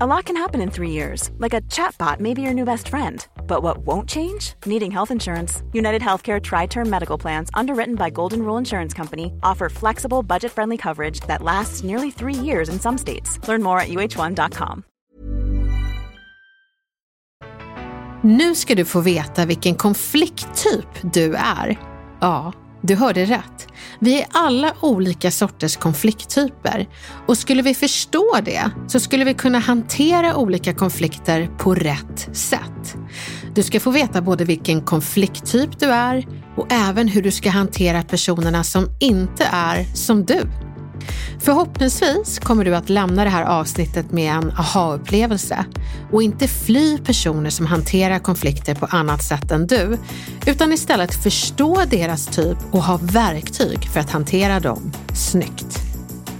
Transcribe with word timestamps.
A 0.00 0.06
lot 0.08 0.24
can 0.24 0.36
happen 0.36 0.60
in 0.60 0.70
three 0.72 0.90
years, 0.90 1.30
like 1.38 1.54
a 1.54 1.60
chatbot 1.70 2.18
may 2.18 2.34
be 2.34 2.42
your 2.42 2.52
new 2.52 2.64
best 2.64 2.88
friend. 2.88 3.24
But 3.46 3.62
what 3.62 3.86
won't 3.86 4.08
change? 4.08 4.54
Needing 4.66 4.90
health 4.90 5.12
insurance. 5.12 5.62
United 5.72 6.02
Healthcare 6.02 6.42
Tri 6.42 6.66
Term 6.66 6.90
Medical 6.90 7.16
Plans, 7.16 7.48
underwritten 7.54 7.94
by 7.94 8.10
Golden 8.10 8.40
Rule 8.40 8.58
Insurance 8.58 8.92
Company, 8.92 9.32
offer 9.44 9.68
flexible, 9.68 10.24
budget 10.24 10.50
friendly 10.50 10.76
coverage 10.76 11.20
that 11.28 11.42
lasts 11.42 11.84
nearly 11.84 12.10
three 12.10 12.34
years 12.34 12.68
in 12.68 12.80
some 12.80 12.98
states. 12.98 13.38
Learn 13.46 13.62
more 13.62 13.78
at 13.78 13.88
uh1.com. 13.88 14.82
Nu 18.22 18.54
ska 18.54 18.74
du 18.74 18.84
få 18.84 19.00
veta 19.00 19.46
vilken 19.46 19.74
konflikttyp 19.74 21.12
du 21.12 21.34
är. 21.34 21.78
Ja, 22.20 22.52
du 22.86 22.94
hörde 22.94 23.24
rätt. 23.24 23.66
Vi 23.98 24.20
är 24.20 24.26
alla 24.32 24.72
olika 24.80 25.30
sorters 25.30 25.76
konflikttyper 25.76 26.88
och 27.26 27.38
skulle 27.38 27.62
vi 27.62 27.74
förstå 27.74 28.36
det 28.44 28.70
så 28.86 29.00
skulle 29.00 29.24
vi 29.24 29.34
kunna 29.34 29.58
hantera 29.58 30.36
olika 30.36 30.74
konflikter 30.74 31.50
på 31.58 31.74
rätt 31.74 32.28
sätt. 32.32 32.96
Du 33.54 33.62
ska 33.62 33.80
få 33.80 33.90
veta 33.90 34.22
både 34.22 34.44
vilken 34.44 34.80
konflikttyp 34.80 35.80
du 35.80 35.86
är 35.86 36.26
och 36.56 36.72
även 36.72 37.08
hur 37.08 37.22
du 37.22 37.30
ska 37.30 37.50
hantera 37.50 38.02
personerna 38.02 38.64
som 38.64 38.88
inte 39.00 39.48
är 39.52 39.84
som 39.94 40.24
du. 40.24 40.42
Förhoppningsvis 41.44 42.38
kommer 42.38 42.64
du 42.64 42.76
att 42.76 42.90
lämna 42.90 43.24
det 43.24 43.30
här 43.30 43.44
avsnittet 43.44 44.12
med 44.12 44.32
en 44.32 44.50
aha-upplevelse 44.50 45.64
och 46.12 46.22
inte 46.22 46.48
fly 46.48 46.98
personer 46.98 47.50
som 47.50 47.66
hanterar 47.66 48.18
konflikter 48.18 48.74
på 48.74 48.86
annat 48.86 49.22
sätt 49.22 49.50
än 49.50 49.66
du, 49.66 49.98
utan 50.46 50.72
istället 50.72 51.22
förstå 51.22 51.82
deras 51.90 52.26
typ 52.26 52.58
och 52.70 52.82
ha 52.82 52.98
verktyg 53.02 53.88
för 53.88 54.00
att 54.00 54.10
hantera 54.10 54.60
dem 54.60 54.92
snyggt. 55.14 55.78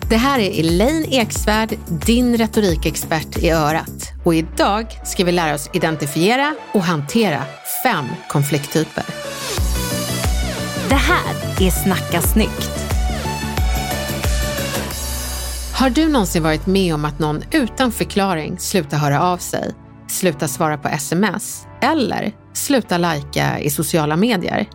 Det 0.08 0.16
här 0.16 0.38
är 0.38 0.60
Elaine 0.60 1.04
Eksvärd, 1.10 1.78
din 2.06 2.36
retorikexpert 2.36 3.38
i 3.38 3.50
örat 3.50 4.12
och 4.24 4.34
idag 4.34 4.86
ska 5.04 5.24
vi 5.24 5.32
lära 5.32 5.54
oss 5.54 5.70
identifiera 5.72 6.54
och 6.72 6.82
hantera 6.82 7.42
fem 7.82 8.04
konflikttyper. 8.28 9.04
Det 10.88 10.94
här 10.94 11.34
är 11.60 11.70
Snacka 11.70 12.20
snyggt. 12.20 12.83
Har 15.76 15.90
du 15.90 16.08
någonsin 16.08 16.42
varit 16.42 16.66
med 16.66 16.94
om 16.94 17.04
att 17.04 17.18
någon 17.18 17.42
utan 17.50 17.92
förklaring 17.92 18.58
slutar 18.58 18.96
höra 18.96 19.22
av 19.22 19.38
sig, 19.38 19.74
slutar 20.08 20.46
svara 20.46 20.78
på 20.78 20.88
sms 20.88 21.66
eller 21.82 22.32
slutar 22.52 22.98
lajka 22.98 23.60
i 23.60 23.70
sociala 23.70 24.16
medier? 24.16 24.68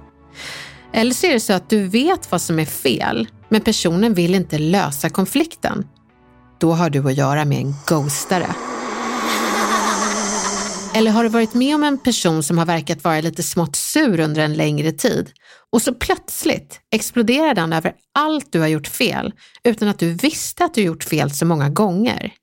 Eller 0.93 1.13
så 1.13 1.27
är 1.27 1.33
det 1.33 1.39
så 1.39 1.53
att 1.53 1.69
du 1.69 1.87
vet 1.87 2.31
vad 2.31 2.41
som 2.41 2.59
är 2.59 2.65
fel, 2.65 3.27
men 3.49 3.61
personen 3.61 4.13
vill 4.13 4.35
inte 4.35 4.57
lösa 4.57 5.09
konflikten. 5.09 5.87
Då 6.59 6.71
har 6.71 6.89
du 6.89 7.07
att 7.07 7.17
göra 7.17 7.45
med 7.45 7.57
en 7.57 7.75
ghostare. 7.87 8.47
Eller 10.93 11.11
har 11.11 11.23
du 11.23 11.29
varit 11.29 11.53
med 11.53 11.75
om 11.75 11.83
en 11.83 11.97
person 11.97 12.43
som 12.43 12.57
har 12.57 12.65
verkat 12.65 13.03
vara 13.03 13.21
lite 13.21 13.43
smått 13.43 13.75
sur 13.75 14.19
under 14.19 14.41
en 14.41 14.53
längre 14.53 14.91
tid 14.91 15.31
och 15.71 15.81
så 15.81 15.93
plötsligt 15.93 16.79
exploderar 16.91 17.53
den 17.53 17.73
över 17.73 17.93
allt 18.13 18.51
du 18.51 18.59
har 18.59 18.67
gjort 18.67 18.87
fel 18.87 19.33
utan 19.63 19.87
att 19.87 19.99
du 19.99 20.13
visste 20.13 20.65
att 20.65 20.73
du 20.73 20.81
gjort 20.81 21.03
fel 21.03 21.31
så 21.31 21.45
många 21.45 21.69
gånger? 21.69 22.33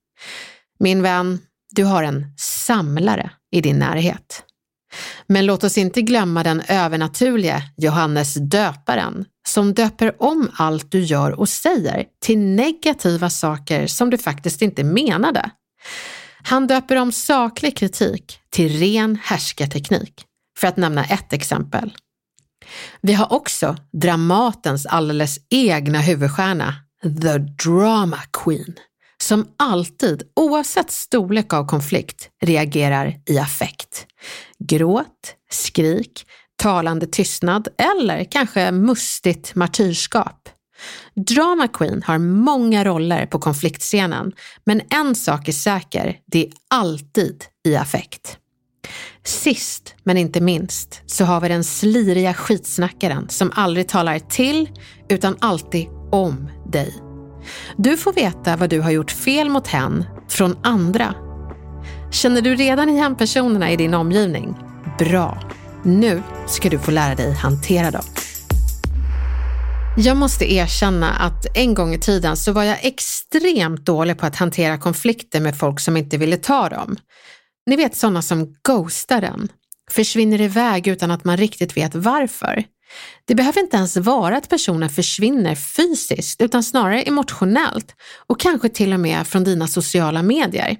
Min 0.78 1.02
vän, 1.02 1.38
du 1.70 1.84
har 1.84 2.02
en 2.02 2.26
samlare 2.38 3.30
i 3.52 3.60
din 3.60 3.78
närhet. 3.78 4.42
Men 5.26 5.46
låt 5.46 5.64
oss 5.64 5.78
inte 5.78 6.02
glömma 6.02 6.42
den 6.42 6.62
övernaturliga 6.68 7.62
Johannes 7.76 8.34
döparen 8.34 9.24
som 9.48 9.74
döper 9.74 10.22
om 10.22 10.50
allt 10.56 10.90
du 10.90 11.00
gör 11.00 11.40
och 11.40 11.48
säger 11.48 12.04
till 12.20 12.38
negativa 12.38 13.30
saker 13.30 13.86
som 13.86 14.10
du 14.10 14.18
faktiskt 14.18 14.62
inte 14.62 14.84
menade. 14.84 15.50
Han 16.48 16.66
döper 16.66 16.96
om 16.96 17.12
saklig 17.12 17.76
kritik 17.76 18.40
till 18.50 18.78
ren 18.78 19.18
härskarteknik, 19.22 20.24
för 20.58 20.68
att 20.68 20.76
nämna 20.76 21.04
ett 21.04 21.32
exempel. 21.32 21.94
Vi 23.00 23.12
har 23.12 23.32
också 23.32 23.76
Dramatens 23.92 24.86
alldeles 24.86 25.38
egna 25.50 26.00
huvudstjärna, 26.00 26.74
The 27.02 27.38
Drama 27.38 28.18
Queen, 28.32 28.74
som 29.22 29.48
alltid, 29.56 30.22
oavsett 30.36 30.90
storlek 30.90 31.52
av 31.52 31.66
konflikt, 31.66 32.30
reagerar 32.42 33.14
i 33.26 33.38
affekt. 33.38 34.06
Gråt, 34.58 35.34
skrik, 35.50 36.26
talande 36.56 37.06
tystnad 37.06 37.68
eller 37.78 38.24
kanske 38.24 38.72
mustigt 38.72 39.54
martyrskap. 39.54 40.48
Drama 41.14 41.68
Queen 41.68 42.02
har 42.06 42.18
många 42.18 42.84
roller 42.84 43.26
på 43.26 43.38
konfliktscenen, 43.38 44.32
men 44.64 44.82
en 44.90 45.14
sak 45.14 45.48
är 45.48 45.52
säker, 45.52 46.16
det 46.26 46.46
är 46.46 46.52
alltid 46.68 47.44
i 47.66 47.76
affekt. 47.76 48.38
Sist 49.24 49.94
men 50.04 50.16
inte 50.16 50.40
minst 50.40 51.02
så 51.06 51.24
har 51.24 51.40
vi 51.40 51.48
den 51.48 51.64
sliriga 51.64 52.34
skitsnackaren 52.34 53.28
som 53.28 53.52
aldrig 53.54 53.88
talar 53.88 54.18
till 54.18 54.70
utan 55.08 55.36
alltid 55.40 55.86
om 56.12 56.50
dig. 56.72 56.94
Du 57.76 57.96
får 57.96 58.12
veta 58.12 58.56
vad 58.56 58.70
du 58.70 58.80
har 58.80 58.90
gjort 58.90 59.10
fel 59.10 59.48
mot 59.48 59.66
hen 59.66 60.04
från 60.28 60.56
andra. 60.62 61.14
Känner 62.12 62.40
du 62.40 62.54
redan 62.54 62.88
igen 62.88 63.16
personerna 63.16 63.70
i 63.70 63.76
din 63.76 63.94
omgivning? 63.94 64.54
Bra! 64.98 65.42
Nu 65.82 66.22
ska 66.48 66.68
du 66.68 66.78
få 66.78 66.90
lära 66.90 67.14
dig 67.14 67.32
hantera 67.32 67.90
dem. 67.90 68.04
Jag 69.98 70.16
måste 70.16 70.52
erkänna 70.52 71.10
att 71.10 71.56
en 71.56 71.74
gång 71.74 71.94
i 71.94 71.98
tiden 71.98 72.36
så 72.36 72.52
var 72.52 72.62
jag 72.64 72.84
extremt 72.84 73.86
dålig 73.86 74.18
på 74.18 74.26
att 74.26 74.36
hantera 74.36 74.78
konflikter 74.78 75.40
med 75.40 75.58
folk 75.58 75.80
som 75.80 75.96
inte 75.96 76.16
ville 76.16 76.36
ta 76.36 76.68
dem. 76.68 76.96
Ni 77.66 77.76
vet 77.76 77.96
sådana 77.96 78.22
som 78.22 78.54
ghostar 78.64 79.22
en, 79.22 79.48
försvinner 79.90 80.40
iväg 80.40 80.86
utan 80.86 81.10
att 81.10 81.24
man 81.24 81.36
riktigt 81.36 81.76
vet 81.76 81.94
varför. 81.94 82.64
Det 83.24 83.34
behöver 83.34 83.60
inte 83.60 83.76
ens 83.76 83.96
vara 83.96 84.36
att 84.36 84.48
personen 84.48 84.90
försvinner 84.90 85.54
fysiskt 85.54 86.40
utan 86.40 86.62
snarare 86.62 87.02
emotionellt 87.02 87.94
och 88.26 88.40
kanske 88.40 88.68
till 88.68 88.92
och 88.92 89.00
med 89.00 89.26
från 89.26 89.44
dina 89.44 89.66
sociala 89.68 90.22
medier. 90.22 90.76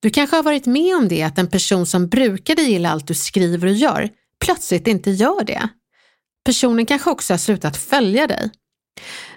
Du 0.00 0.10
kanske 0.10 0.36
har 0.36 0.42
varit 0.42 0.66
med 0.66 0.96
om 0.96 1.08
det 1.08 1.22
att 1.22 1.38
en 1.38 1.50
person 1.50 1.86
som 1.86 2.08
brukade 2.08 2.62
gilla 2.62 2.90
allt 2.90 3.06
du 3.06 3.14
skriver 3.14 3.68
och 3.68 3.74
gör 3.74 4.08
plötsligt 4.44 4.86
inte 4.86 5.10
gör 5.10 5.44
det. 5.44 5.68
Personen 6.46 6.86
kanske 6.86 7.10
också 7.10 7.32
har 7.32 7.38
slutat 7.38 7.76
följa 7.76 8.26
dig. 8.26 8.50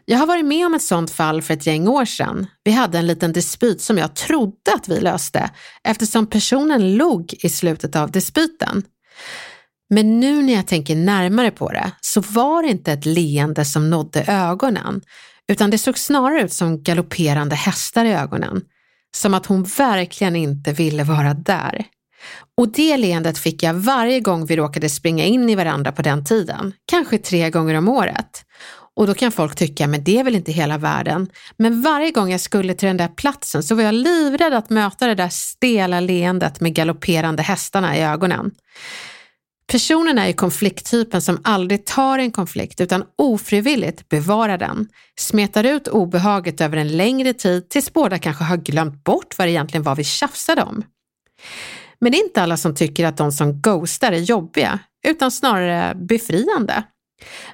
Jag 0.05 0.17
har 0.17 0.27
varit 0.27 0.45
med 0.45 0.65
om 0.65 0.73
ett 0.73 0.81
sådant 0.81 1.11
fall 1.11 1.41
för 1.41 1.53
ett 1.53 1.67
gäng 1.67 1.87
år 1.87 2.05
sedan. 2.05 2.47
Vi 2.63 2.71
hade 2.71 2.97
en 2.97 3.07
liten 3.07 3.33
dispyt 3.33 3.81
som 3.81 3.97
jag 3.97 4.15
trodde 4.15 4.73
att 4.75 4.87
vi 4.87 4.99
löste 4.99 5.49
eftersom 5.83 6.27
personen 6.27 6.97
log 6.97 7.33
i 7.39 7.49
slutet 7.49 7.95
av 7.95 8.11
dispyten. 8.11 8.83
Men 9.89 10.19
nu 10.19 10.41
när 10.41 10.53
jag 10.53 10.67
tänker 10.67 10.95
närmare 10.95 11.51
på 11.51 11.71
det 11.71 11.91
så 12.01 12.21
var 12.21 12.63
det 12.63 12.69
inte 12.69 12.91
ett 12.91 13.05
leende 13.05 13.65
som 13.65 13.89
nådde 13.89 14.23
ögonen 14.27 15.01
utan 15.47 15.69
det 15.69 15.77
såg 15.77 15.97
snarare 15.97 16.41
ut 16.41 16.53
som 16.53 16.83
galopperande 16.83 17.55
hästar 17.55 18.05
i 18.05 18.13
ögonen. 18.13 18.61
Som 19.17 19.33
att 19.33 19.45
hon 19.45 19.63
verkligen 19.63 20.35
inte 20.35 20.73
ville 20.73 21.03
vara 21.03 21.33
där. 21.33 21.85
Och 22.57 22.71
det 22.71 22.97
leendet 22.97 23.37
fick 23.37 23.63
jag 23.63 23.73
varje 23.73 24.19
gång 24.19 24.45
vi 24.45 24.55
råkade 24.55 24.89
springa 24.89 25.25
in 25.25 25.49
i 25.49 25.55
varandra 25.55 25.91
på 25.91 26.01
den 26.01 26.25
tiden, 26.25 26.73
kanske 26.85 27.17
tre 27.17 27.49
gånger 27.49 27.75
om 27.75 27.89
året. 27.89 28.45
Och 28.95 29.07
då 29.07 29.13
kan 29.13 29.31
folk 29.31 29.55
tycka, 29.55 29.87
men 29.87 30.03
det 30.03 30.19
är 30.19 30.23
väl 30.23 30.35
inte 30.35 30.51
hela 30.51 30.77
världen. 30.77 31.27
Men 31.57 31.81
varje 31.81 32.11
gång 32.11 32.31
jag 32.31 32.41
skulle 32.41 32.73
till 32.73 32.87
den 32.87 32.97
där 32.97 33.07
platsen 33.07 33.63
så 33.63 33.75
var 33.75 33.83
jag 33.83 33.95
livrädd 33.95 34.53
att 34.53 34.69
möta 34.69 35.07
det 35.07 35.15
där 35.15 35.29
stela 35.29 35.99
leendet 35.99 36.59
med 36.59 36.73
galopperande 36.73 37.43
hästarna 37.43 37.97
i 37.97 38.03
ögonen. 38.03 38.51
Personen 39.71 40.17
är 40.17 40.27
ju 40.27 40.33
konflikttypen 40.33 41.21
som 41.21 41.39
aldrig 41.43 41.85
tar 41.85 42.19
en 42.19 42.31
konflikt 42.31 42.81
utan 42.81 43.03
ofrivilligt 43.15 44.09
bevarar 44.09 44.57
den, 44.57 44.87
smetar 45.19 45.63
ut 45.63 45.87
obehaget 45.87 46.61
över 46.61 46.77
en 46.77 46.97
längre 46.97 47.33
tid 47.33 47.69
tills 47.69 47.93
båda 47.93 48.19
kanske 48.19 48.43
har 48.43 48.57
glömt 48.57 49.03
bort 49.03 49.37
vad 49.37 49.47
det 49.47 49.51
egentligen 49.51 49.83
var 49.83 49.95
vi 49.95 50.03
tjafsade 50.03 50.63
om. 50.63 50.83
Men 52.01 52.11
det 52.11 52.17
är 52.17 52.23
inte 52.23 52.43
alla 52.43 52.57
som 52.57 52.75
tycker 52.75 53.05
att 53.05 53.17
de 53.17 53.31
som 53.31 53.61
ghostar 53.61 54.11
är 54.11 54.19
jobbiga, 54.19 54.79
utan 55.07 55.31
snarare 55.31 55.95
befriande. 55.95 56.83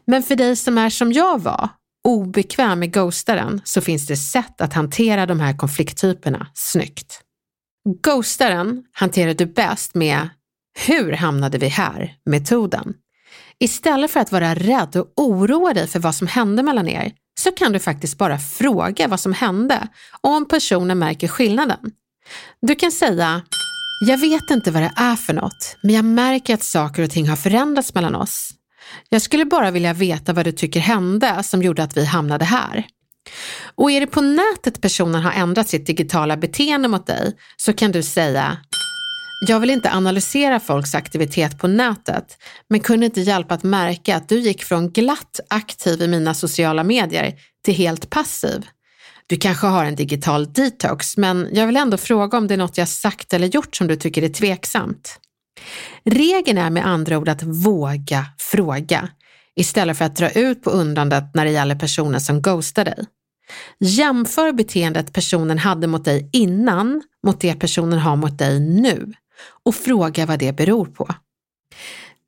Men 0.07 0.23
för 0.23 0.35
dig 0.35 0.55
som 0.55 0.77
är 0.77 0.89
som 0.89 1.13
jag 1.13 1.41
var, 1.41 1.69
obekväm 2.03 2.79
med 2.79 2.93
ghostaren, 2.93 3.61
så 3.63 3.81
finns 3.81 4.07
det 4.07 4.17
sätt 4.17 4.61
att 4.61 4.73
hantera 4.73 5.25
de 5.25 5.39
här 5.39 5.57
konflikttyperna 5.57 6.47
snyggt. 6.53 7.21
Ghostaren 8.03 8.83
hanterar 8.91 9.33
du 9.33 9.45
bäst 9.45 9.95
med 9.95 10.29
hur 10.87 11.11
hamnade 11.11 11.57
vi 11.57 11.67
här-metoden. 11.67 12.93
Istället 13.59 14.11
för 14.11 14.19
att 14.19 14.31
vara 14.31 14.55
rädd 14.55 14.95
och 14.95 15.13
oroa 15.15 15.73
dig 15.73 15.87
för 15.87 15.99
vad 15.99 16.15
som 16.15 16.27
hände 16.27 16.63
mellan 16.63 16.87
er 16.87 17.11
så 17.39 17.51
kan 17.51 17.71
du 17.71 17.79
faktiskt 17.79 18.17
bara 18.17 18.39
fråga 18.39 19.07
vad 19.07 19.19
som 19.19 19.33
hände 19.33 19.87
och 20.21 20.29
om 20.29 20.47
personen 20.47 20.99
märker 20.99 21.27
skillnaden. 21.27 21.91
Du 22.61 22.75
kan 22.75 22.91
säga 22.91 23.41
jag 23.99 24.17
vet 24.17 24.51
inte 24.51 24.71
vad 24.71 24.83
det 24.83 24.91
är 24.95 25.15
för 25.15 25.33
något, 25.33 25.77
men 25.81 25.95
jag 25.95 26.05
märker 26.05 26.53
att 26.53 26.63
saker 26.63 27.03
och 27.03 27.09
ting 27.09 27.29
har 27.29 27.35
förändrats 27.35 27.93
mellan 27.93 28.15
oss. 28.15 28.49
Jag 29.09 29.21
skulle 29.21 29.45
bara 29.45 29.71
vilja 29.71 29.93
veta 29.93 30.33
vad 30.33 30.45
du 30.45 30.51
tycker 30.51 30.79
hände 30.79 31.43
som 31.43 31.63
gjorde 31.63 31.83
att 31.83 31.97
vi 31.97 32.05
hamnade 32.05 32.45
här. 32.45 32.87
Och 33.75 33.91
är 33.91 33.99
det 33.99 34.07
på 34.07 34.21
nätet 34.21 34.81
personen 34.81 35.21
har 35.21 35.31
ändrat 35.31 35.67
sitt 35.67 35.87
digitala 35.87 36.37
beteende 36.37 36.87
mot 36.87 37.07
dig 37.07 37.33
så 37.57 37.73
kan 37.73 37.91
du 37.91 38.03
säga 38.03 38.57
jag 39.47 39.59
vill 39.59 39.69
inte 39.69 39.91
analysera 39.91 40.59
folks 40.59 40.95
aktivitet 40.95 41.59
på 41.59 41.67
nätet, 41.67 42.37
men 42.69 42.79
kunde 42.79 43.05
inte 43.05 43.21
hjälpa 43.21 43.55
att 43.55 43.63
märka 43.63 44.15
att 44.15 44.29
du 44.29 44.39
gick 44.39 44.63
från 44.63 44.91
glatt 44.91 45.39
aktiv 45.49 46.01
i 46.01 46.07
mina 46.07 46.33
sociala 46.33 46.83
medier 46.83 47.33
till 47.65 47.73
helt 47.73 48.09
passiv. 48.09 48.65
Du 49.27 49.37
kanske 49.37 49.67
har 49.67 49.85
en 49.85 49.95
digital 49.95 50.53
detox, 50.53 51.17
men 51.17 51.49
jag 51.51 51.67
vill 51.67 51.77
ändå 51.77 51.97
fråga 51.97 52.37
om 52.37 52.47
det 52.47 52.53
är 52.53 52.57
något 52.57 52.77
jag 52.77 52.87
sagt 52.87 53.33
eller 53.33 53.47
gjort 53.47 53.75
som 53.75 53.87
du 53.87 53.95
tycker 53.95 54.21
är 54.23 54.29
tveksamt. 54.29 55.19
Regeln 56.03 56.57
är 56.57 56.69
med 56.69 56.87
andra 56.87 57.17
ord 57.17 57.29
att 57.29 57.43
våga 57.43 58.25
fråga 58.37 59.09
istället 59.55 59.97
för 59.97 60.05
att 60.05 60.15
dra 60.15 60.29
ut 60.31 60.63
på 60.63 60.69
undrandet 60.69 61.23
när 61.33 61.45
det 61.45 61.51
gäller 61.51 61.75
personen 61.75 62.21
som 62.21 62.41
ghostar 62.41 62.85
dig. 62.85 63.05
Jämför 63.79 64.51
beteendet 64.51 65.13
personen 65.13 65.59
hade 65.59 65.87
mot 65.87 66.05
dig 66.05 66.29
innan 66.33 67.01
mot 67.25 67.41
det 67.41 67.55
personen 67.55 67.99
har 67.99 68.15
mot 68.15 68.37
dig 68.37 68.59
nu 68.59 69.13
och 69.63 69.75
fråga 69.75 70.25
vad 70.25 70.39
det 70.39 70.55
beror 70.55 70.85
på. 70.85 71.07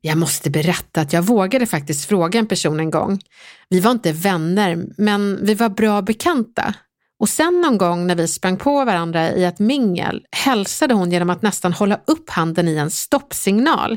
Jag 0.00 0.18
måste 0.18 0.50
berätta 0.50 1.00
att 1.00 1.12
jag 1.12 1.22
vågade 1.22 1.66
faktiskt 1.66 2.08
fråga 2.08 2.38
en 2.38 2.46
person 2.46 2.80
en 2.80 2.90
gång. 2.90 3.20
Vi 3.68 3.80
var 3.80 3.90
inte 3.90 4.12
vänner, 4.12 4.84
men 4.96 5.46
vi 5.46 5.54
var 5.54 5.68
bra 5.68 6.02
bekanta. 6.02 6.74
Och 7.20 7.28
sen 7.28 7.60
någon 7.60 7.78
gång 7.78 8.06
när 8.06 8.14
vi 8.14 8.28
sprang 8.28 8.56
på 8.56 8.84
varandra 8.84 9.32
i 9.32 9.44
ett 9.44 9.58
mingel 9.58 10.26
hälsade 10.30 10.94
hon 10.94 11.12
genom 11.12 11.30
att 11.30 11.42
nästan 11.42 11.72
hålla 11.72 12.00
upp 12.06 12.30
handen 12.30 12.68
i 12.68 12.76
en 12.76 12.90
stoppsignal. 12.90 13.96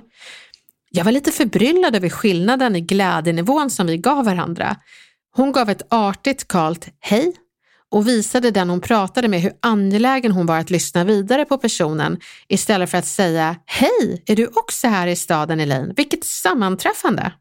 Jag 0.90 1.06
var 1.06 1.12
lite 1.12 1.32
förbryllad 1.32 1.96
över 1.96 2.10
skillnaden 2.10 2.76
i 2.76 2.82
glädjenivån 2.82 3.70
som 3.70 3.88
vi 3.88 3.98
gav 3.98 4.26
varandra. 4.26 4.76
Hon 5.36 5.52
gav 5.52 5.70
ett 5.70 5.94
artigt 5.94 6.48
kalt 6.48 6.88
hej 7.00 7.34
och 7.92 8.08
visade 8.08 8.52
den 8.52 8.70
hon 8.70 8.82
pratade 8.82 9.28
med 9.28 9.42
hur 9.42 9.54
angelägen 9.60 10.32
hon 10.32 10.46
var 10.46 10.58
att 10.60 10.70
lyssna 10.70 11.04
vidare 11.04 11.46
på 11.46 11.58
personen 11.58 12.20
istället 12.48 12.92
för 12.92 12.98
att 12.98 13.06
säga 13.06 13.56
Hej, 13.66 14.24
är 14.26 14.36
du 14.36 14.48
också 14.48 14.88
här 14.88 15.08
i 15.08 15.16
staden 15.16 15.60
Elaine? 15.60 15.94
Vilket 15.96 16.24
sammanträffande! 16.24 17.32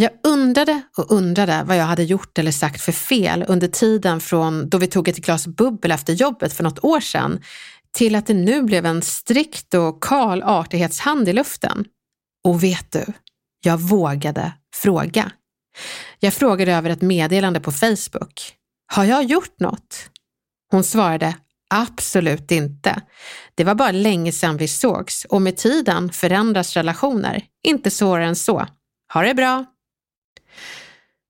Jag 0.00 0.10
undrade 0.22 0.82
och 0.96 1.12
undrade 1.12 1.62
vad 1.66 1.76
jag 1.76 1.84
hade 1.84 2.02
gjort 2.02 2.38
eller 2.38 2.52
sagt 2.52 2.80
för 2.80 2.92
fel 2.92 3.44
under 3.48 3.68
tiden 3.68 4.20
från 4.20 4.68
då 4.68 4.78
vi 4.78 4.86
tog 4.86 5.08
ett 5.08 5.16
glas 5.16 5.46
bubbel 5.46 5.90
efter 5.90 6.12
jobbet 6.12 6.52
för 6.52 6.64
något 6.64 6.84
år 6.84 7.00
sedan 7.00 7.42
till 7.92 8.14
att 8.14 8.26
det 8.26 8.34
nu 8.34 8.62
blev 8.62 8.86
en 8.86 9.02
strikt 9.02 9.74
och 9.74 10.02
kal 10.02 10.42
artighetshand 10.42 11.28
i 11.28 11.32
luften. 11.32 11.84
Och 12.44 12.62
vet 12.62 12.92
du, 12.92 13.04
jag 13.64 13.78
vågade 13.78 14.52
fråga. 14.74 15.32
Jag 16.18 16.34
frågade 16.34 16.72
över 16.72 16.90
ett 16.90 17.02
meddelande 17.02 17.60
på 17.60 17.72
Facebook. 17.72 18.54
Har 18.92 19.04
jag 19.04 19.24
gjort 19.24 19.60
något? 19.60 20.10
Hon 20.70 20.84
svarade 20.84 21.34
Absolut 21.70 22.50
inte. 22.50 23.02
Det 23.54 23.64
var 23.64 23.74
bara 23.74 23.92
länge 23.92 24.32
sedan 24.32 24.56
vi 24.56 24.68
sågs 24.68 25.24
och 25.24 25.42
med 25.42 25.56
tiden 25.56 26.12
förändras 26.12 26.76
relationer. 26.76 27.44
Inte 27.62 27.90
svårare 27.90 28.26
än 28.26 28.36
så. 28.36 28.66
Ha 29.14 29.22
det 29.22 29.34
bra! 29.34 29.66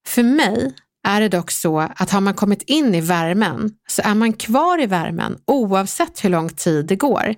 För 0.06 0.22
mig 0.22 0.74
är 1.06 1.20
det 1.20 1.28
dock 1.28 1.50
så 1.50 1.78
att 1.78 2.10
har 2.10 2.20
man 2.20 2.34
kommit 2.34 2.62
in 2.62 2.94
i 2.94 3.00
värmen 3.00 3.70
så 3.88 4.02
är 4.04 4.14
man 4.14 4.32
kvar 4.32 4.82
i 4.82 4.86
värmen 4.86 5.38
oavsett 5.46 6.24
hur 6.24 6.30
lång 6.30 6.48
tid 6.48 6.86
det 6.86 6.96
går. 6.96 7.34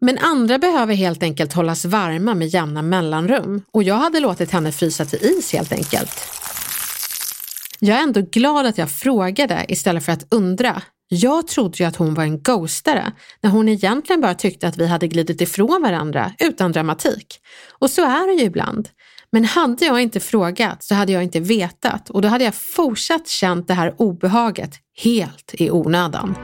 Men 0.00 0.18
andra 0.18 0.58
behöver 0.58 0.94
helt 0.94 1.22
enkelt 1.22 1.52
hållas 1.52 1.84
varma 1.84 2.34
med 2.34 2.48
jämna 2.48 2.82
mellanrum 2.82 3.62
och 3.72 3.82
jag 3.82 3.94
hade 3.94 4.20
låtit 4.20 4.50
henne 4.50 4.72
frysa 4.72 5.04
till 5.04 5.18
is 5.22 5.52
helt 5.52 5.72
enkelt. 5.72 6.28
Jag 7.80 7.98
är 7.98 8.02
ändå 8.02 8.20
glad 8.20 8.66
att 8.66 8.78
jag 8.78 8.90
frågade 8.90 9.64
istället 9.68 10.04
för 10.04 10.12
att 10.12 10.26
undra. 10.30 10.82
Jag 11.08 11.46
trodde 11.46 11.76
ju 11.78 11.84
att 11.84 11.96
hon 11.96 12.14
var 12.14 12.24
en 12.24 12.42
ghostare 12.42 13.12
när 13.40 13.50
hon 13.50 13.68
egentligen 13.68 14.20
bara 14.20 14.34
tyckte 14.34 14.68
att 14.68 14.76
vi 14.76 14.86
hade 14.86 15.08
glidit 15.08 15.40
ifrån 15.40 15.82
varandra 15.82 16.32
utan 16.38 16.72
dramatik. 16.72 17.40
Och 17.78 17.90
så 17.90 18.02
är 18.02 18.26
det 18.26 18.42
ju 18.42 18.46
ibland. 18.46 18.88
Men 19.32 19.44
hade 19.44 19.84
jag 19.84 20.02
inte 20.02 20.20
frågat 20.20 20.82
så 20.82 20.94
hade 20.94 21.12
jag 21.12 21.22
inte 21.22 21.40
vetat 21.40 22.10
och 22.10 22.22
då 22.22 22.28
hade 22.28 22.44
jag 22.44 22.54
fortsatt 22.54 23.28
känt 23.28 23.68
det 23.68 23.74
här 23.74 23.94
obehaget 23.98 24.74
helt 25.02 25.54
i 25.54 25.70
onödan. 25.70 26.34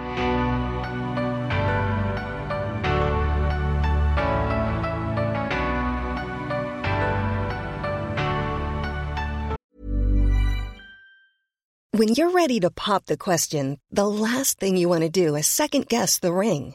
When 11.97 12.09
you're 12.09 12.33
ready 12.33 12.61
to 12.61 12.71
pop 12.71 13.07
the 13.07 13.17
question, 13.17 13.79
the 13.91 14.07
last 14.07 14.59
thing 14.59 14.77
you 14.77 14.89
want 14.89 15.03
to 15.03 15.09
do 15.09 15.37
is 15.37 15.47
second 15.47 15.87
guess 15.89 16.19
the 16.19 16.33
ring. 16.33 16.75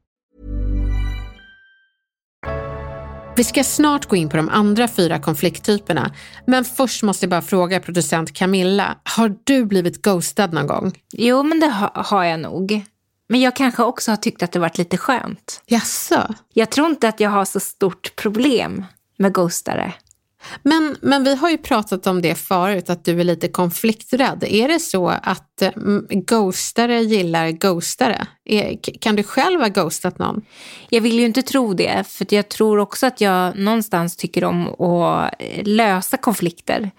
Vi 3.41 3.45
ska 3.45 3.63
snart 3.63 4.05
gå 4.05 4.15
in 4.15 4.29
på 4.29 4.37
de 4.37 4.49
andra 4.49 4.87
fyra 4.87 5.19
konflikttyperna, 5.19 6.11
men 6.45 6.65
först 6.65 7.03
måste 7.03 7.25
jag 7.25 7.29
bara 7.29 7.41
fråga 7.41 7.79
producent 7.79 8.33
Camilla, 8.33 8.97
har 9.03 9.35
du 9.43 9.65
blivit 9.65 10.01
ghostad 10.01 10.53
någon 10.53 10.67
gång? 10.67 10.99
Jo, 11.13 11.43
men 11.43 11.59
det 11.59 11.67
ha, 11.67 11.91
har 11.95 12.23
jag 12.23 12.39
nog. 12.39 12.85
Men 13.29 13.41
jag 13.41 13.55
kanske 13.55 13.83
också 13.83 14.11
har 14.11 14.17
tyckt 14.17 14.43
att 14.43 14.51
det 14.51 14.59
varit 14.59 14.77
lite 14.77 14.97
skönt. 14.97 15.63
Jaså? 15.65 16.35
Jag 16.53 16.69
tror 16.69 16.87
inte 16.87 17.07
att 17.07 17.19
jag 17.19 17.29
har 17.29 17.45
så 17.45 17.59
stort 17.59 18.15
problem 18.15 18.85
med 19.17 19.33
ghostare. 19.33 19.93
Men, 20.63 20.97
men 21.01 21.23
vi 21.23 21.35
har 21.35 21.49
ju 21.49 21.57
pratat 21.57 22.07
om 22.07 22.21
det 22.21 22.35
förut, 22.35 22.89
att 22.89 23.05
du 23.05 23.19
är 23.19 23.23
lite 23.23 23.47
konflikträdd. 23.47 24.43
Är 24.47 24.67
det 24.67 24.79
så 24.79 25.07
att 25.09 25.61
mm, 25.61 26.05
ghostare 26.09 27.01
gillar 27.01 27.49
ghostare? 27.49 28.27
Kan 29.01 29.15
du 29.15 29.23
själv 29.23 29.61
ha 29.61 29.67
ghostat 29.67 30.19
någon? 30.19 30.41
Jag 30.89 31.01
vill 31.01 31.19
ju 31.19 31.25
inte 31.25 31.41
tro 31.41 31.73
det, 31.73 32.07
för 32.07 32.27
jag 32.29 32.49
tror 32.49 32.79
också 32.79 33.07
att 33.07 33.21
jag 33.21 33.57
någonstans 33.57 34.15
tycker 34.15 34.43
om 34.43 34.67
att 34.67 35.33
eh, 35.39 35.63
lösa 35.63 36.17
konflikter. 36.17 36.91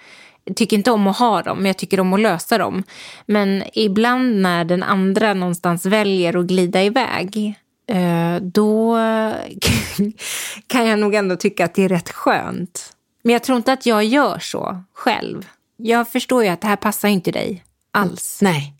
Jag 0.44 0.56
tycker 0.56 0.76
inte 0.76 0.90
om 0.90 1.06
att 1.06 1.18
ha 1.18 1.42
dem, 1.42 1.58
men 1.58 1.66
jag 1.66 1.78
tycker 1.78 2.00
om 2.00 2.12
att 2.12 2.20
lösa 2.20 2.58
dem. 2.58 2.82
Men 3.26 3.62
ibland 3.74 4.40
när 4.40 4.64
den 4.64 4.82
andra 4.82 5.34
någonstans 5.34 5.86
väljer 5.86 6.36
att 6.36 6.46
glida 6.46 6.82
iväg 6.82 7.54
eh, 7.86 8.42
då 8.42 8.96
kan 10.66 10.86
jag 10.86 10.98
nog 10.98 11.14
ändå 11.14 11.36
tycka 11.36 11.64
att 11.64 11.74
det 11.74 11.82
är 11.82 11.88
rätt 11.88 12.12
skönt. 12.12 12.91
Men 13.22 13.32
jag 13.32 13.42
tror 13.42 13.56
inte 13.56 13.72
att 13.72 13.86
jag 13.86 14.04
gör 14.04 14.38
så 14.38 14.84
själv. 14.94 15.48
Jag 15.76 16.08
förstår 16.08 16.44
ju 16.44 16.48
att 16.48 16.60
det 16.60 16.66
här 16.66 16.76
passar 16.76 17.08
inte 17.08 17.30
dig 17.30 17.64
alls. 17.90 18.38
Nej. 18.42 18.74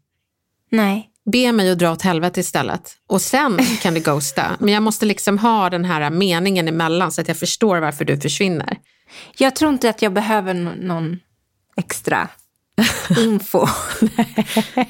Nej. 0.70 1.08
Be 1.24 1.52
mig 1.52 1.70
att 1.70 1.78
dra 1.78 1.92
åt 1.92 2.02
helvete 2.02 2.40
istället. 2.40 2.96
Och 3.06 3.20
sen 3.20 3.58
kan 3.82 3.94
du 3.94 4.00
ghosta. 4.00 4.56
Men 4.60 4.74
jag 4.74 4.82
måste 4.82 5.06
liksom 5.06 5.38
ha 5.38 5.70
den 5.70 5.84
här 5.84 6.10
meningen 6.10 6.68
emellan 6.68 7.12
så 7.12 7.20
att 7.20 7.28
jag 7.28 7.36
förstår 7.36 7.78
varför 7.78 8.04
du 8.04 8.20
försvinner. 8.20 8.78
Jag 9.38 9.56
tror 9.56 9.72
inte 9.72 9.88
att 9.90 10.02
jag 10.02 10.12
behöver 10.12 10.54
någon 10.54 11.20
extra 11.76 12.28
info. 13.18 13.66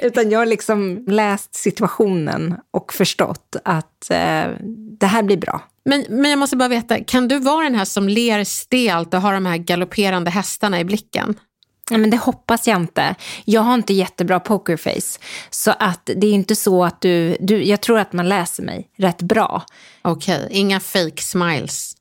Utan 0.00 0.30
jag 0.30 0.38
har 0.38 0.46
liksom 0.46 1.04
läst 1.06 1.54
situationen 1.54 2.56
och 2.70 2.92
förstått 2.92 3.56
att 3.64 4.10
eh, 4.10 4.44
det 5.00 5.06
här 5.06 5.22
blir 5.22 5.36
bra. 5.36 5.62
Men, 5.84 6.04
men 6.08 6.30
jag 6.30 6.38
måste 6.38 6.56
bara 6.56 6.68
veta, 6.68 7.04
kan 7.04 7.28
du 7.28 7.38
vara 7.38 7.64
den 7.64 7.74
här 7.74 7.84
som 7.84 8.08
ler 8.08 8.44
stelt 8.44 9.14
och 9.14 9.20
har 9.20 9.34
de 9.34 9.46
här 9.46 9.56
galopperande 9.56 10.30
hästarna 10.30 10.80
i 10.80 10.84
blicken? 10.84 11.34
Ja, 11.90 11.98
men 11.98 12.10
det 12.10 12.16
hoppas 12.16 12.68
jag 12.68 12.76
inte. 12.76 13.14
Jag 13.44 13.60
har 13.60 13.74
inte 13.74 13.92
jättebra 13.92 14.40
pokerface. 14.40 15.20
Så 15.50 15.70
att 15.78 16.10
det 16.16 16.26
är 16.26 16.32
inte 16.32 16.56
så 16.56 16.84
att 16.84 17.00
du, 17.00 17.36
du... 17.40 17.64
Jag 17.64 17.80
tror 17.80 17.98
att 17.98 18.12
man 18.12 18.28
läser 18.28 18.62
mig 18.62 18.88
rätt 18.96 19.22
bra. 19.22 19.62
Okej, 20.02 20.44
okay, 20.44 20.58
inga 20.58 20.80
fake 20.80 21.22
smiles? 21.22 21.92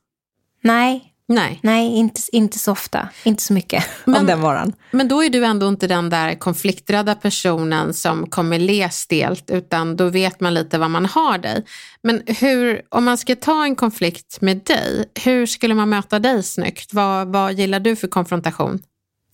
Nej, 0.62 1.11
Nej, 1.28 1.60
Nej 1.62 1.96
inte, 1.96 2.20
inte 2.32 2.58
så 2.58 2.72
ofta. 2.72 3.08
Inte 3.24 3.42
så 3.42 3.52
mycket 3.52 3.84
men, 4.04 4.16
av 4.16 4.26
den 4.26 4.40
varan. 4.40 4.72
Men 4.90 5.08
då 5.08 5.24
är 5.24 5.30
du 5.30 5.44
ändå 5.44 5.68
inte 5.68 5.86
den 5.86 6.10
där 6.10 6.34
konflikträdda 6.34 7.14
personen 7.14 7.94
som 7.94 8.26
kommer 8.26 8.58
le 8.58 8.90
stelt, 8.90 9.50
utan 9.50 9.96
då 9.96 10.08
vet 10.08 10.40
man 10.40 10.54
lite 10.54 10.78
vad 10.78 10.90
man 10.90 11.06
har 11.06 11.38
dig. 11.38 11.64
Men 12.02 12.22
hur, 12.26 12.82
om 12.88 13.04
man 13.04 13.18
ska 13.18 13.36
ta 13.36 13.64
en 13.64 13.76
konflikt 13.76 14.40
med 14.40 14.56
dig, 14.56 15.04
hur 15.24 15.46
skulle 15.46 15.74
man 15.74 15.88
möta 15.88 16.18
dig 16.18 16.42
snyggt? 16.42 16.94
Vad, 16.94 17.28
vad 17.28 17.52
gillar 17.52 17.80
du 17.80 17.96
för 17.96 18.08
konfrontation? 18.08 18.82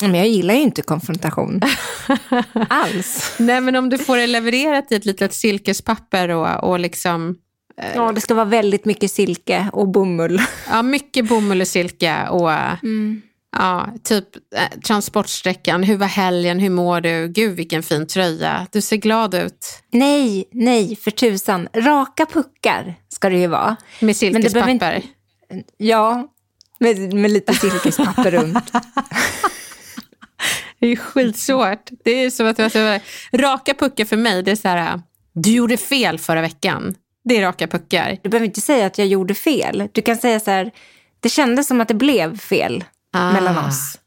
Men 0.00 0.14
jag 0.14 0.28
gillar 0.28 0.54
ju 0.54 0.60
inte 0.60 0.82
konfrontation. 0.82 1.60
Alls. 2.68 3.34
Nej, 3.38 3.60
men 3.60 3.76
om 3.76 3.88
du 3.88 3.98
får 3.98 4.16
det 4.16 4.26
levererat 4.26 4.92
i 4.92 4.94
ett 4.94 5.04
litet 5.04 5.34
silkespapper 5.34 6.28
och, 6.28 6.70
och 6.70 6.78
liksom 6.78 7.36
Ja, 7.94 8.12
det 8.12 8.20
ska 8.20 8.34
vara 8.34 8.44
väldigt 8.44 8.84
mycket 8.84 9.10
silke 9.10 9.70
och 9.72 9.88
bomull. 9.88 10.42
Ja, 10.68 10.82
mycket 10.82 11.28
bomull 11.28 11.60
och 11.60 11.68
silke 11.68 12.28
och 12.28 12.52
mm. 12.52 13.22
ja, 13.56 13.88
typ 14.02 14.36
eh, 14.36 14.80
transportsträckan. 14.80 15.82
Hur 15.82 15.96
var 15.96 16.06
helgen? 16.06 16.58
Hur 16.58 16.70
mår 16.70 17.00
du? 17.00 17.28
Gud, 17.28 17.56
vilken 17.56 17.82
fin 17.82 18.06
tröja. 18.06 18.66
Du 18.72 18.80
ser 18.80 18.96
glad 18.96 19.34
ut. 19.34 19.82
Nej, 19.92 20.48
nej, 20.52 20.96
för 20.96 21.10
tusan. 21.10 21.68
Raka 21.74 22.26
puckar 22.26 22.94
ska 23.08 23.28
det 23.28 23.38
ju 23.38 23.46
vara. 23.46 23.76
Med 24.00 24.16
silkespapper? 24.16 24.68
Inte... 24.68 25.02
Ja, 25.76 26.28
med, 26.78 27.14
med 27.14 27.30
lite 27.30 27.54
silkespapper 27.54 28.30
runt. 28.30 28.72
Det 30.80 30.86
är 30.86 30.96
skitsvårt. 30.96 31.90
Det 32.04 32.10
är 32.10 32.30
som 32.30 32.46
att, 32.46 32.58
raka 33.32 33.74
puckar 33.74 34.04
för 34.04 34.16
mig, 34.16 34.42
det 34.42 34.50
är 34.50 34.56
så 34.56 34.68
här, 34.68 35.00
du 35.32 35.50
gjorde 35.50 35.76
fel 35.76 36.18
förra 36.18 36.40
veckan. 36.40 36.94
Det 37.24 37.36
är 37.36 37.42
raka 37.42 37.66
puckar. 37.66 38.18
Du 38.22 38.28
behöver 38.28 38.46
inte 38.46 38.60
säga 38.60 38.86
att 38.86 38.98
jag 38.98 39.06
gjorde 39.06 39.34
fel. 39.34 39.88
Du 39.92 40.02
kan 40.02 40.16
säga 40.16 40.40
så 40.40 40.50
här, 40.50 40.70
det 41.20 41.28
kändes 41.28 41.66
som 41.66 41.80
att 41.80 41.88
det 41.88 41.94
blev 41.94 42.38
fel 42.38 42.84
ah. 43.12 43.32
mellan 43.32 43.58
oss. 43.58 43.98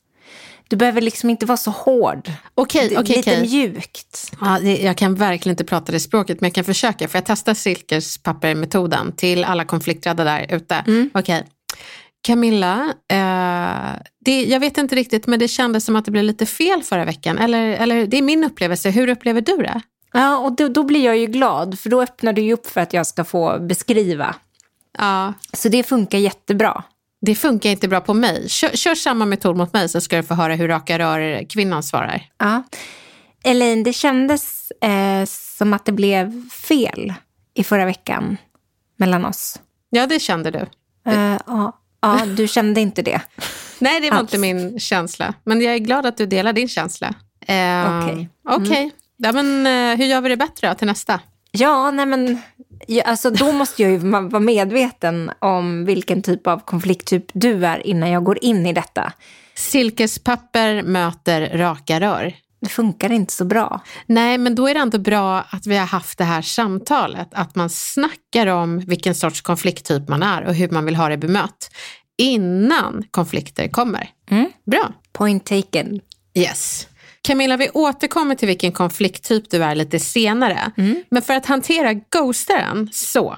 Du 0.68 0.78
behöver 0.78 1.02
liksom 1.02 1.30
inte 1.30 1.46
vara 1.46 1.58
så 1.58 1.72
hård. 1.72 2.32
Okej, 2.56 2.98
okay, 2.98 3.16
Lite 3.16 3.20
okay. 3.20 3.42
mjukt. 3.42 4.32
Ja, 4.42 4.60
jag 4.60 4.98
kan 4.98 5.16
verkligen 5.16 5.54
inte 5.54 5.64
prata 5.64 5.92
det 5.92 6.00
språket, 6.00 6.42
men 6.42 6.48
jag 6.48 6.56
kan 6.56 6.64
försöka. 6.64 7.08
För 7.08 7.18
jag 7.18 7.26
testar 7.26 7.54
silkespappermetoden 7.54 9.12
till 9.16 9.44
alla 9.44 9.66
konflikträdda 9.66 10.24
där 10.24 10.56
ute. 10.56 10.76
Mm. 10.76 11.10
Okej. 11.14 11.36
Okay. 11.40 11.48
Camilla, 12.24 12.94
eh, 13.12 14.02
det, 14.26 14.44
jag 14.44 14.60
vet 14.60 14.78
inte 14.78 14.96
riktigt, 14.96 15.28
men 15.28 15.40
det 15.40 15.48
kändes 15.48 15.86
som 15.86 15.96
att 15.96 16.06
det 16.06 16.12
blev 16.12 16.24
lite 16.24 16.46
fel 16.46 16.84
förra 16.84 17.06
veckan. 17.06 17.38
Eller, 17.38 17.68
eller 17.68 18.08
det 18.08 18.18
är 18.18 18.22
min 18.22 18.44
upplevelse. 18.44 18.90
Hur 18.90 19.10
upplever 19.10 19.42
du 19.42 19.58
det? 19.58 19.82
Ja, 20.12 20.38
och 20.38 20.56
då, 20.56 20.68
då, 20.68 20.84
blir 20.84 21.06
jag 21.06 21.18
ju 21.18 21.26
glad, 21.26 21.80
för 21.80 21.90
då 21.90 22.02
öppnar 22.02 22.34
du 22.34 22.42
ju 22.42 22.54
upp 22.54 22.68
för 22.68 22.82
att 22.82 22.94
jag 22.94 23.08
ska 23.08 23.24
få 23.24 23.60
beskriva. 23.60 24.36
Ja. 24.98 25.34
Så 25.54 25.70
det 25.70 25.84
funkar 25.84 26.18
jättebra. 26.18 26.84
Det 27.22 27.36
funkar 27.36 27.70
inte 27.70 27.88
bra 27.88 28.02
på 28.02 28.14
mig. 28.14 28.50
Kör, 28.50 28.70
kör 28.70 28.96
samma 28.96 29.26
metod 29.26 29.58
mot 29.58 29.74
mig 29.74 29.90
så 29.90 30.02
ska 30.02 30.18
du 30.18 30.24
få 30.24 30.34
höra 30.34 30.56
hur 30.56 30.68
raka 30.68 31.00
rör-kvinnan 31.00 31.84
svarar. 31.84 32.30
Ja. 32.38 32.64
Elaine, 33.44 33.84
det 33.84 33.94
kändes 33.94 34.72
eh, 34.72 35.26
som 35.26 35.74
att 35.74 35.86
det 35.86 35.92
blev 35.92 36.50
fel 36.50 37.14
i 37.54 37.64
förra 37.64 37.86
veckan 37.86 38.38
mellan 38.98 39.26
oss. 39.26 39.60
Ja, 39.90 40.08
det 40.08 40.20
kände 40.20 40.52
du. 40.52 40.60
Uh, 41.12 41.38
ja, 41.48 41.80
ja, 42.02 42.26
du 42.26 42.48
kände 42.48 42.82
inte 42.82 43.02
det. 43.02 43.22
Nej, 43.80 44.02
det 44.02 44.10
var 44.10 44.18
Alls. 44.18 44.34
inte 44.34 44.38
min 44.38 44.80
känsla. 44.80 45.34
Men 45.44 45.62
jag 45.62 45.74
är 45.74 45.80
glad 45.80 46.06
att 46.06 46.18
du 46.18 46.26
delar 46.26 46.54
din 46.54 46.68
känsla. 46.68 47.14
Okej. 47.42 47.88
Okay. 48.04 48.28
Okej. 48.44 48.68
Okay. 48.68 48.82
Mm. 48.84 48.92
Ja, 49.24 49.32
men, 49.32 49.68
eh, 49.68 49.98
hur 49.98 50.06
gör 50.06 50.22
vi 50.22 50.30
det 50.30 50.38
bättre 50.38 50.76
till 50.76 50.88
nästa? 50.88 51.20
Ja, 51.52 51.92
nej 51.92 52.06
men, 52.06 52.42
alltså, 53.06 53.30
då 53.30 53.52
måste 53.52 53.82
jag 53.82 53.92
ju 53.92 53.98
vara 53.98 54.40
medveten 54.40 55.32
om 55.40 55.86
vilken 55.86 56.22
typ 56.22 56.48
av 56.48 56.60
konflikttyp 56.60 57.26
du 57.34 57.66
är 57.66 57.88
innan 57.88 58.10
jag 58.10 58.24
går 58.24 58.44
in 58.44 58.66
i 58.66 58.74
detta. 58.74 59.14
Silkespapper 59.56 60.84
möter 60.84 61.58
raka 61.58 62.00
rör. 62.00 62.34
Det 62.62 62.70
funkar 62.70 63.12
inte 63.12 63.34
så 63.34 63.46
bra. 63.46 63.82
Nej, 64.06 64.38
men 64.38 64.56
då 64.56 64.68
är 64.68 64.74
det 64.74 64.80
ändå 64.80 64.98
bra 64.98 65.40
att 65.50 65.68
vi 65.68 65.78
har 65.78 65.86
haft 65.86 66.18
det 66.18 66.24
här 66.24 66.42
samtalet. 66.42 67.30
Att 67.32 67.56
man 67.56 67.70
snackar 67.70 68.48
om 68.48 68.80
vilken 68.80 69.16
sorts 69.16 69.42
konflikttyp 69.42 70.10
man 70.10 70.24
är 70.24 70.44
och 70.44 70.56
hur 70.56 70.70
man 70.70 70.86
vill 70.86 70.96
ha 70.96 71.10
det 71.10 71.18
bemött 71.18 71.72
innan 72.18 73.04
konflikter 73.12 73.68
kommer. 73.68 74.10
Mm. 74.30 74.50
Bra. 74.66 74.94
Point 75.14 75.46
taken. 75.46 76.00
Yes. 76.34 76.88
Camilla, 77.24 77.58
vi 77.58 77.70
återkommer 77.70 78.36
till 78.36 78.48
vilken 78.48 78.72
konflikttyp 78.72 79.50
du 79.50 79.64
är 79.64 79.76
lite 79.76 80.00
senare. 80.00 80.72
Mm. 80.78 81.04
Men 81.12 81.22
för 81.22 81.34
att 81.34 81.46
hantera 81.46 81.94
ghostaren, 81.94 82.90
så 82.92 83.38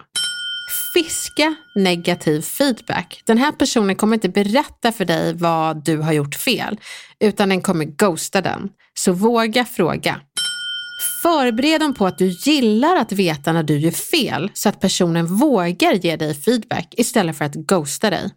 fiska 0.94 1.56
negativ 1.76 2.42
feedback. 2.42 3.22
Den 3.26 3.38
här 3.38 3.52
personen 3.52 3.96
kommer 3.96 4.14
inte 4.14 4.30
berätta 4.30 4.92
för 4.92 5.06
dig 5.06 5.34
vad 5.34 5.86
du 5.86 5.98
har 5.98 6.14
gjort 6.14 6.36
fel, 6.36 6.80
utan 7.20 7.50
den 7.50 7.62
kommer 7.62 7.86
ghosta 7.86 8.42
den. 8.42 8.70
Så 8.94 9.12
våga 9.12 9.66
fråga. 9.66 10.22
Förbered 11.24 11.82
dem 11.82 11.94
på 11.94 12.06
att 12.06 12.18
du 12.18 12.26
gillar 12.28 12.96
att 12.96 13.12
veta 13.12 13.54
när 13.54 13.64
du 13.64 13.78
gör 13.78 13.92
fel 13.92 14.52
så 14.54 14.70
att 14.70 14.80
personen 14.80 15.26
vågar 15.26 15.94
ge 15.94 16.16
dig 16.16 16.36
feedback 16.36 16.94
istället 16.98 17.38
för 17.38 17.46
att 17.46 17.56
ghosta 17.56 18.10
dig. 18.10 18.30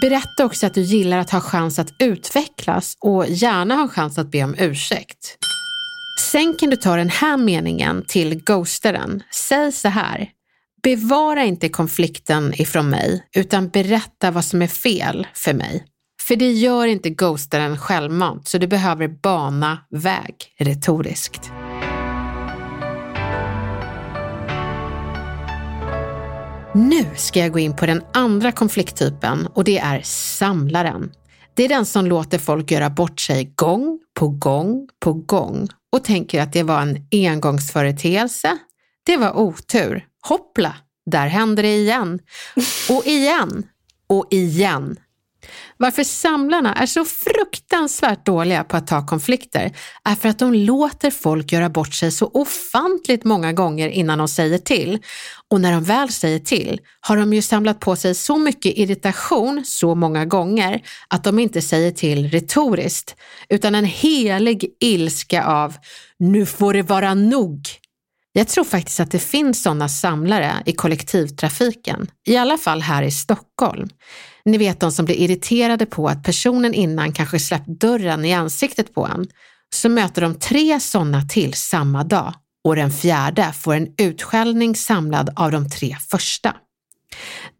Berätta 0.00 0.44
också 0.44 0.66
att 0.66 0.74
du 0.74 0.80
gillar 0.80 1.18
att 1.18 1.30
ha 1.30 1.40
chans 1.40 1.78
att 1.78 1.94
utvecklas 1.98 2.96
och 3.00 3.26
gärna 3.28 3.74
ha 3.74 3.88
chans 3.88 4.18
att 4.18 4.30
be 4.30 4.44
om 4.44 4.54
ursäkt. 4.58 5.36
Sen 6.20 6.54
kan 6.54 6.70
du 6.70 6.76
ta 6.76 6.96
den 6.96 7.08
här 7.08 7.36
meningen 7.36 8.04
till 8.08 8.42
ghostaren. 8.44 9.22
Säg 9.34 9.72
så 9.72 9.88
här. 9.88 10.28
Bevara 10.82 11.44
inte 11.44 11.68
konflikten 11.68 12.54
ifrån 12.60 12.90
mig 12.90 13.28
utan 13.36 13.68
berätta 13.68 14.30
vad 14.30 14.44
som 14.44 14.62
är 14.62 14.66
fel 14.66 15.26
för 15.34 15.54
mig. 15.54 15.84
För 16.22 16.36
det 16.36 16.52
gör 16.52 16.86
inte 16.86 17.10
ghostaren 17.10 17.78
självmant 17.78 18.48
så 18.48 18.58
du 18.58 18.66
behöver 18.66 19.08
bana 19.08 19.78
väg 19.90 20.34
retoriskt. 20.58 21.52
Nu 26.76 27.06
ska 27.16 27.40
jag 27.40 27.52
gå 27.52 27.58
in 27.58 27.76
på 27.76 27.86
den 27.86 28.02
andra 28.12 28.52
konflikttypen 28.52 29.46
och 29.46 29.64
det 29.64 29.78
är 29.78 30.00
samlaren. 30.04 31.12
Det 31.54 31.64
är 31.64 31.68
den 31.68 31.86
som 31.86 32.06
låter 32.06 32.38
folk 32.38 32.70
göra 32.70 32.90
bort 32.90 33.20
sig 33.20 33.52
gång 33.54 34.00
på 34.14 34.28
gång 34.28 34.88
på 35.00 35.12
gång 35.12 35.68
och 35.92 36.04
tänker 36.04 36.42
att 36.42 36.52
det 36.52 36.62
var 36.62 36.82
en 36.82 37.06
engångsföreteelse. 37.12 38.58
Det 39.06 39.16
var 39.16 39.36
otur. 39.38 40.06
Hoppla, 40.28 40.76
där 41.10 41.26
hände 41.26 41.62
det 41.62 41.76
igen. 41.76 42.20
Och 42.90 43.06
igen. 43.06 43.62
Och 44.06 44.26
igen. 44.30 44.96
Varför 45.76 46.04
samlarna 46.04 46.74
är 46.74 46.86
så 46.86 47.04
fruktansvärt 47.04 48.26
dåliga 48.26 48.64
på 48.64 48.76
att 48.76 48.86
ta 48.86 49.06
konflikter 49.06 49.76
är 50.04 50.14
för 50.14 50.28
att 50.28 50.38
de 50.38 50.54
låter 50.54 51.10
folk 51.10 51.52
göra 51.52 51.68
bort 51.68 51.94
sig 51.94 52.12
så 52.12 52.30
ofantligt 52.34 53.24
många 53.24 53.52
gånger 53.52 53.88
innan 53.88 54.18
de 54.18 54.28
säger 54.28 54.58
till. 54.58 54.98
Och 55.50 55.60
när 55.60 55.72
de 55.72 55.84
väl 55.84 56.08
säger 56.08 56.38
till 56.38 56.80
har 57.00 57.16
de 57.16 57.34
ju 57.34 57.42
samlat 57.42 57.80
på 57.80 57.96
sig 57.96 58.14
så 58.14 58.38
mycket 58.38 58.78
irritation 58.78 59.62
så 59.66 59.94
många 59.94 60.24
gånger 60.24 60.82
att 61.08 61.24
de 61.24 61.38
inte 61.38 61.62
säger 61.62 61.90
till 61.90 62.30
retoriskt 62.30 63.16
utan 63.48 63.74
en 63.74 63.84
helig 63.84 64.64
ilska 64.80 65.44
av 65.44 65.74
nu 66.18 66.46
får 66.46 66.74
det 66.74 66.82
vara 66.82 67.14
nog. 67.14 67.68
Jag 68.32 68.48
tror 68.48 68.64
faktiskt 68.64 69.00
att 69.00 69.10
det 69.10 69.18
finns 69.18 69.62
sådana 69.62 69.88
samlare 69.88 70.52
i 70.66 70.72
kollektivtrafiken, 70.72 72.06
i 72.26 72.36
alla 72.36 72.58
fall 72.58 72.82
här 72.82 73.02
i 73.02 73.10
Stockholm. 73.10 73.88
Ni 74.44 74.58
vet 74.58 74.80
de 74.80 74.92
som 74.92 75.04
blir 75.04 75.16
irriterade 75.16 75.86
på 75.86 76.08
att 76.08 76.22
personen 76.22 76.74
innan 76.74 77.12
kanske 77.12 77.38
släppt 77.38 77.68
dörren 77.68 78.24
i 78.24 78.32
ansiktet 78.32 78.94
på 78.94 79.06
en. 79.06 79.26
Så 79.74 79.88
möter 79.88 80.22
de 80.22 80.34
tre 80.34 80.80
sådana 80.80 81.22
till 81.22 81.54
samma 81.54 82.04
dag 82.04 82.34
och 82.64 82.76
den 82.76 82.90
fjärde 82.90 83.52
får 83.52 83.74
en 83.74 83.88
utskällning 83.98 84.76
samlad 84.76 85.30
av 85.36 85.50
de 85.50 85.70
tre 85.70 85.96
första. 86.10 86.56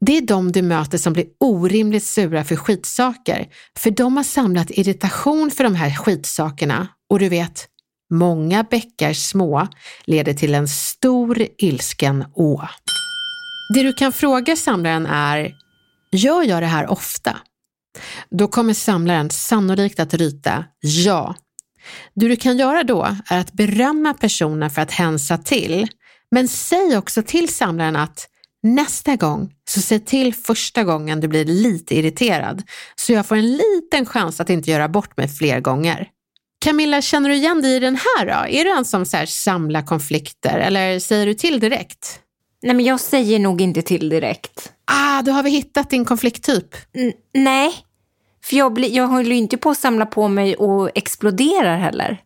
Det 0.00 0.16
är 0.16 0.20
de 0.20 0.52
du 0.52 0.62
möter 0.62 0.98
som 0.98 1.12
blir 1.12 1.26
orimligt 1.40 2.04
sura 2.04 2.44
för 2.44 2.56
skitsaker, 2.56 3.46
för 3.78 3.90
de 3.90 4.16
har 4.16 4.24
samlat 4.24 4.70
irritation 4.70 5.50
för 5.50 5.64
de 5.64 5.74
här 5.74 5.94
skitsakerna 5.94 6.88
och 7.10 7.18
du 7.18 7.28
vet, 7.28 7.68
många 8.10 8.62
bäckar 8.62 9.12
små 9.12 9.68
leder 10.04 10.34
till 10.34 10.54
en 10.54 10.68
stor 10.68 11.46
ilsken 11.58 12.24
å. 12.34 12.62
Det 13.74 13.82
du 13.82 13.92
kan 13.92 14.12
fråga 14.12 14.56
samlaren 14.56 15.06
är, 15.06 15.52
Gör 16.14 16.42
jag 16.42 16.62
det 16.62 16.66
här 16.66 16.86
ofta? 16.86 17.36
Då 18.30 18.48
kommer 18.48 18.74
samlaren 18.74 19.30
sannolikt 19.30 20.00
att 20.00 20.14
ryta 20.14 20.64
ja. 20.80 21.34
Det 22.14 22.28
du 22.28 22.36
kan 22.36 22.56
göra 22.56 22.82
då 22.82 23.16
är 23.26 23.38
att 23.38 23.52
berömma 23.52 24.14
personen 24.14 24.70
för 24.70 24.82
att 24.82 24.90
hänsa 24.92 25.38
till, 25.38 25.86
men 26.30 26.48
säg 26.48 26.96
också 26.96 27.22
till 27.22 27.54
samlaren 27.54 27.96
att 27.96 28.28
nästa 28.62 29.16
gång 29.16 29.52
så 29.68 29.80
säg 29.80 30.00
till 30.00 30.34
första 30.34 30.84
gången 30.84 31.20
du 31.20 31.28
blir 31.28 31.44
lite 31.44 31.96
irriterad 31.96 32.62
så 32.96 33.12
jag 33.12 33.26
får 33.26 33.36
en 33.36 33.56
liten 33.56 34.06
chans 34.06 34.40
att 34.40 34.50
inte 34.50 34.70
göra 34.70 34.88
bort 34.88 35.16
mig 35.16 35.28
fler 35.28 35.60
gånger. 35.60 36.08
Camilla, 36.64 37.02
känner 37.02 37.28
du 37.28 37.34
igen 37.34 37.62
dig 37.62 37.76
i 37.76 37.78
den 37.78 37.96
här 37.96 38.26
då? 38.26 38.48
Är 38.48 38.64
du 38.64 38.70
en 38.70 38.84
som 38.84 39.06
så 39.06 39.16
här 39.16 39.26
samlar 39.26 39.82
konflikter 39.82 40.58
eller 40.58 40.98
säger 40.98 41.26
du 41.26 41.34
till 41.34 41.60
direkt? 41.60 42.20
Nej, 42.62 42.74
men 42.74 42.84
jag 42.84 43.00
säger 43.00 43.38
nog 43.38 43.60
inte 43.60 43.82
till 43.82 44.08
direkt. 44.08 44.73
Ah, 44.84 45.22
då 45.22 45.32
har 45.32 45.42
vi 45.42 45.50
hittat 45.50 45.90
din 45.90 46.04
konflikttyp. 46.04 46.74
N 46.94 47.12
nej, 47.34 47.72
för 48.44 48.56
jag, 48.56 48.72
blir, 48.72 48.96
jag 48.96 49.06
håller 49.06 49.30
ju 49.30 49.36
inte 49.36 49.56
på 49.56 49.70
att 49.70 49.78
samla 49.78 50.06
på 50.06 50.28
mig 50.28 50.56
och 50.56 50.90
exploderar 50.94 51.76
heller. 51.78 52.22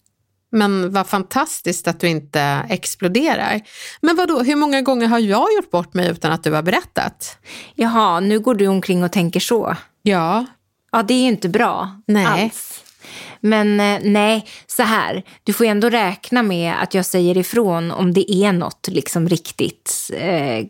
Men 0.51 0.93
vad 0.93 1.07
fantastiskt 1.07 1.89
att 1.89 2.01
du 2.01 2.09
inte 2.09 2.41
exploderar. 2.69 3.61
Men 4.01 4.17
vad 4.17 4.29
då? 4.29 4.43
hur 4.43 4.57
många 4.57 4.83
gånger 4.83 5.07
har 5.07 5.19
jag 5.19 5.47
gjort 5.57 5.71
bort 5.71 5.95
mig 5.95 6.09
utan 6.11 6.33
att 6.33 6.45
du 6.45 6.53
har 6.53 6.63
berättat? 6.63 7.39
Jaha, 7.75 8.21
nu 8.21 8.41
går 8.41 8.55
du 8.55 8.67
omkring 8.67 9.05
och 9.05 9.13
tänker 9.13 9.41
så. 9.41 9.77
Ja. 10.03 10.47
Ja, 10.93 11.03
det 11.03 11.15
är 11.15 11.23
ju 11.23 11.29
inte 11.29 11.49
bra 11.49 12.01
Nej. 12.07 12.27
alls. 12.27 12.85
Men 13.41 13.81
eh, 13.81 14.01
nej, 14.03 14.47
så 14.67 14.83
här. 14.83 15.23
Du 15.45 15.53
får 15.53 15.65
ändå 15.65 15.91
räkna 15.91 16.43
med 16.43 16.75
att 16.83 16.95
jag 16.95 17.07
säger 17.07 17.37
ifrån 17.37 17.91
om 17.91 18.13
det 18.13 18.33
är 18.33 18.53
något 18.53 18.89
liksom 18.89 19.29
riktigt 19.29 20.11
eh, 20.15 20.67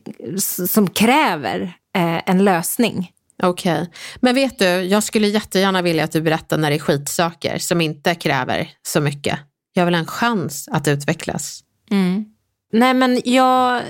som 0.68 0.90
kräver 0.90 1.60
eh, 1.96 2.20
en 2.26 2.44
lösning. 2.44 3.12
Okej, 3.42 3.72
okay. 3.72 3.86
men 4.20 4.34
vet 4.34 4.58
du, 4.58 4.64
jag 4.64 5.02
skulle 5.02 5.28
jättegärna 5.28 5.82
vilja 5.82 6.04
att 6.04 6.12
du 6.12 6.20
berättar 6.20 6.58
när 6.58 6.70
det 6.70 6.76
är 6.76 6.80
skitsaker 6.80 7.58
som 7.58 7.80
inte 7.80 8.14
kräver 8.14 8.70
så 8.82 9.00
mycket. 9.00 9.38
Jag 9.72 9.84
vill 9.84 9.94
ha 9.94 10.00
en 10.00 10.06
chans 10.06 10.68
att 10.72 10.88
utvecklas. 10.88 11.64
Mm. 11.90 12.24
Nej, 12.72 12.94
men 12.94 13.20
jag 13.24 13.82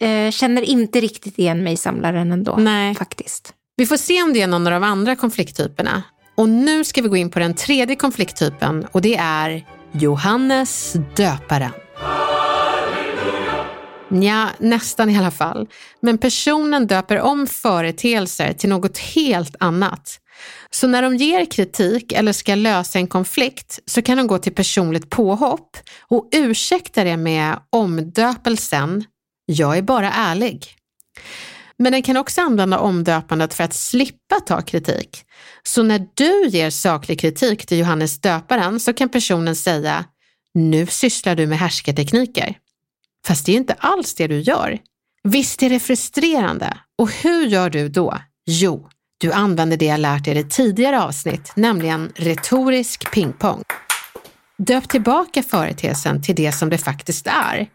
eh, 0.00 0.30
känner 0.30 0.62
inte 0.62 1.00
riktigt 1.00 1.38
igen 1.38 1.64
mig 1.64 1.72
i 1.72 1.76
samlaren 1.76 2.32
ändå. 2.32 2.56
Nej. 2.56 2.94
Faktiskt. 2.94 3.54
Vi 3.76 3.86
får 3.86 3.96
se 3.96 4.22
om 4.22 4.32
det 4.32 4.42
är 4.42 4.46
någon 4.46 4.66
av 4.66 4.72
de 4.72 4.84
andra 4.84 5.16
konflikttyperna. 5.16 6.02
Och 6.34 6.48
nu 6.48 6.84
ska 6.84 7.02
vi 7.02 7.08
gå 7.08 7.16
in 7.16 7.30
på 7.30 7.38
den 7.38 7.54
tredje 7.54 7.96
konflikttypen 7.96 8.86
och 8.92 9.02
det 9.02 9.16
är 9.16 9.66
Johannes 9.92 10.96
döparen. 11.16 11.72
Ja, 14.08 14.48
nästan 14.58 15.10
i 15.10 15.18
alla 15.18 15.30
fall. 15.30 15.68
Men 16.00 16.18
personen 16.18 16.86
döper 16.86 17.20
om 17.20 17.46
företeelser 17.46 18.52
till 18.52 18.68
något 18.68 18.98
helt 18.98 19.56
annat. 19.60 20.18
Så 20.70 20.86
när 20.86 21.02
de 21.02 21.16
ger 21.16 21.44
kritik 21.44 22.12
eller 22.12 22.32
ska 22.32 22.54
lösa 22.54 22.98
en 22.98 23.06
konflikt 23.06 23.80
så 23.86 24.02
kan 24.02 24.16
de 24.16 24.26
gå 24.26 24.38
till 24.38 24.54
personligt 24.54 25.10
påhopp 25.10 25.76
och 26.00 26.28
ursäkta 26.32 27.04
det 27.04 27.16
med 27.16 27.58
omdöpelsen 27.70 29.04
“jag 29.46 29.78
är 29.78 29.82
bara 29.82 30.12
ärlig”. 30.12 30.66
Men 31.82 31.92
den 31.92 32.02
kan 32.02 32.16
också 32.16 32.40
använda 32.40 32.78
omdöpandet 32.78 33.54
för 33.54 33.64
att 33.64 33.74
slippa 33.74 34.40
ta 34.46 34.62
kritik. 34.62 35.24
Så 35.62 35.82
när 35.82 36.06
du 36.14 36.48
ger 36.48 36.70
saklig 36.70 37.20
kritik 37.20 37.66
till 37.66 37.78
Johannes 37.78 38.20
döparen 38.20 38.80
så 38.80 38.92
kan 38.92 39.08
personen 39.08 39.56
säga 39.56 40.04
“nu 40.54 40.86
sysslar 40.86 41.36
du 41.36 41.46
med 41.46 41.58
härskartekniker”. 41.58 42.54
Fast 43.26 43.46
det 43.46 43.52
är 43.52 43.56
inte 43.56 43.76
alls 43.78 44.14
det 44.14 44.26
du 44.26 44.40
gör. 44.40 44.78
Visst 45.22 45.62
är 45.62 45.70
det 45.70 45.80
frustrerande? 45.80 46.78
Och 46.98 47.10
hur 47.10 47.46
gör 47.46 47.70
du 47.70 47.88
då? 47.88 48.18
Jo, 48.46 48.88
du 49.18 49.32
använder 49.32 49.76
det 49.76 49.86
jag 49.86 50.00
lärt 50.00 50.28
er 50.28 50.34
i 50.34 50.44
tidigare 50.44 51.02
avsnitt, 51.02 51.52
nämligen 51.56 52.12
retorisk 52.16 53.12
pingpong. 53.12 53.62
Döp 54.58 54.88
tillbaka 54.88 55.42
företeelsen 55.42 56.22
till 56.22 56.34
det 56.34 56.52
som 56.52 56.70
det 56.70 56.78
faktiskt 56.78 57.26
är. 57.26 57.68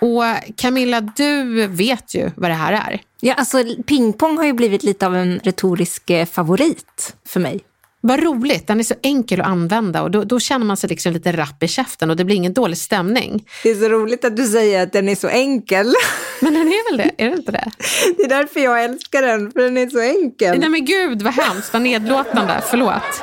Och 0.00 0.22
Camilla, 0.56 1.00
du 1.00 1.66
vet 1.66 2.14
ju 2.14 2.30
vad 2.36 2.50
det 2.50 2.54
här 2.54 2.72
är. 2.72 3.00
Ja, 3.20 3.34
alltså 3.34 3.64
pingpong 3.86 4.36
har 4.36 4.44
ju 4.44 4.52
blivit 4.52 4.82
lite 4.82 5.06
av 5.06 5.16
en 5.16 5.40
retorisk 5.42 6.10
eh, 6.10 6.26
favorit 6.26 7.14
för 7.26 7.40
mig. 7.40 7.60
Vad 8.00 8.22
roligt, 8.22 8.66
den 8.66 8.78
är 8.78 8.84
så 8.84 8.94
enkel 9.02 9.40
att 9.40 9.46
använda 9.46 10.02
och 10.02 10.10
då, 10.10 10.24
då, 10.24 10.40
känner 10.40 10.66
man 10.66 10.76
sig 10.76 10.90
liksom 10.90 11.12
lite 11.12 11.32
rapp 11.32 11.62
i 11.62 11.68
käften 11.68 12.10
och 12.10 12.16
det 12.16 12.24
blir 12.24 12.36
ingen 12.36 12.52
dålig 12.52 12.78
stämning. 12.78 13.44
Det 13.62 13.70
är 13.70 13.74
så 13.74 13.88
roligt 13.88 14.24
att 14.24 14.36
du 14.36 14.46
säger 14.46 14.82
att 14.82 14.92
den 14.92 15.08
är 15.08 15.14
så 15.14 15.28
enkel. 15.28 15.94
Men 16.40 16.54
den 16.54 16.68
är 16.68 16.90
väl 16.90 16.96
det, 16.98 17.24
är 17.24 17.30
det 17.30 17.36
inte 17.36 17.52
det? 17.52 17.70
Det 18.16 18.22
är 18.22 18.28
därför 18.28 18.60
jag 18.60 18.84
älskar 18.84 19.22
den, 19.22 19.52
för 19.52 19.60
den 19.60 19.78
är 19.78 19.90
så 19.90 20.00
enkel. 20.00 20.58
Nej 20.58 20.68
men 20.68 20.84
gud 20.84 21.22
vad 21.22 21.32
hemskt, 21.32 21.72
vad 21.72 21.82
nedlåtande, 21.82 22.62
förlåt. 22.70 23.22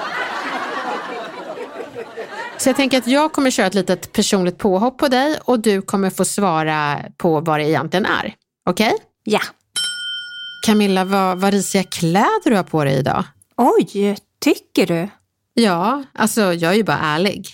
Så 2.57 2.69
jag 2.69 2.75
tänker 2.75 2.97
att 2.97 3.07
jag 3.07 3.33
kommer 3.33 3.51
köra 3.51 3.67
ett 3.67 3.73
litet 3.73 4.11
personligt 4.13 4.57
påhopp 4.57 4.97
på 4.97 5.07
dig 5.07 5.39
och 5.43 5.59
du 5.59 5.81
kommer 5.81 6.09
få 6.09 6.25
svara 6.25 6.99
på 7.17 7.39
vad 7.39 7.59
det 7.59 7.69
egentligen 7.69 8.05
är. 8.05 8.35
Okej? 8.69 8.87
Okay? 8.87 8.99
Ja. 9.23 9.39
Camilla, 10.65 11.05
vad, 11.05 11.39
vad 11.39 11.53
risiga 11.53 11.83
kläder 11.83 12.49
du 12.49 12.55
har 12.55 12.63
på 12.63 12.83
dig 12.83 12.97
idag. 12.97 13.23
Oj, 13.57 14.17
tycker 14.41 14.87
du? 14.87 15.09
Ja, 15.53 16.03
alltså 16.13 16.41
jag 16.41 16.71
är 16.71 16.75
ju 16.75 16.83
bara 16.83 16.99
ärlig. 16.99 17.47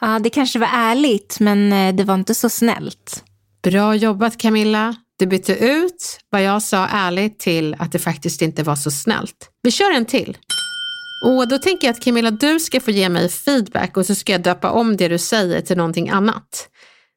Ja, 0.00 0.18
det 0.18 0.30
kanske 0.30 0.58
var 0.58 0.70
ärligt, 0.72 1.36
men 1.40 1.72
eh, 1.72 1.94
det 1.94 2.04
var 2.04 2.14
inte 2.14 2.34
så 2.34 2.48
snällt. 2.48 3.24
Bra 3.62 3.94
jobbat 3.94 4.38
Camilla. 4.38 4.96
Du 5.18 5.26
bytte 5.26 5.54
ut 5.54 6.20
vad 6.30 6.42
jag 6.42 6.62
sa 6.62 6.86
ärligt 6.86 7.38
till 7.38 7.76
att 7.78 7.92
det 7.92 7.98
faktiskt 7.98 8.42
inte 8.42 8.62
var 8.62 8.76
så 8.76 8.90
snällt. 8.90 9.50
Vi 9.62 9.70
kör 9.70 9.92
en 9.92 10.06
till. 10.06 10.36
Och 11.22 11.48
då 11.48 11.58
tänker 11.58 11.86
jag 11.86 11.94
att 11.94 12.00
Camilla, 12.00 12.30
du 12.30 12.60
ska 12.60 12.80
få 12.80 12.90
ge 12.90 13.08
mig 13.08 13.28
feedback 13.28 13.96
och 13.96 14.06
så 14.06 14.14
ska 14.14 14.32
jag 14.32 14.42
döpa 14.42 14.70
om 14.70 14.96
det 14.96 15.08
du 15.08 15.18
säger 15.18 15.60
till 15.60 15.76
någonting 15.76 16.10
annat. 16.10 16.68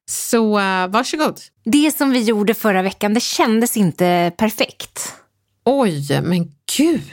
Så 0.10 0.60
uh, 0.60 0.88
varsågod. 0.88 1.40
Det 1.66 1.98
som 1.98 2.12
vi 2.12 2.22
gjorde 2.22 2.54
förra 2.54 2.82
veckan, 2.82 3.14
det 3.14 3.20
kändes 3.20 3.78
inte 3.78 4.32
perfekt. 4.38 5.14
Oj, 5.66 6.22
men 6.22 6.52
gud. 6.78 7.12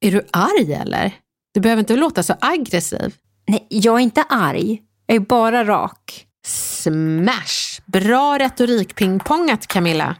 Är 0.00 0.10
du 0.10 0.26
arg 0.32 0.72
eller? 0.72 1.12
Du 1.54 1.60
behöver 1.60 1.80
inte 1.80 1.96
låta 1.96 2.22
så 2.22 2.34
aggressiv. 2.40 3.14
Nej, 3.48 3.66
jag 3.70 3.94
är 3.94 4.00
inte 4.00 4.22
arg. 4.22 4.82
Jag 5.06 5.16
är 5.16 5.20
bara 5.20 5.64
rak. 5.64 6.26
Smash! 6.46 7.80
Bra 7.86 8.38
retorik-pingpongat 8.38 9.66
Camilla. 9.66 10.16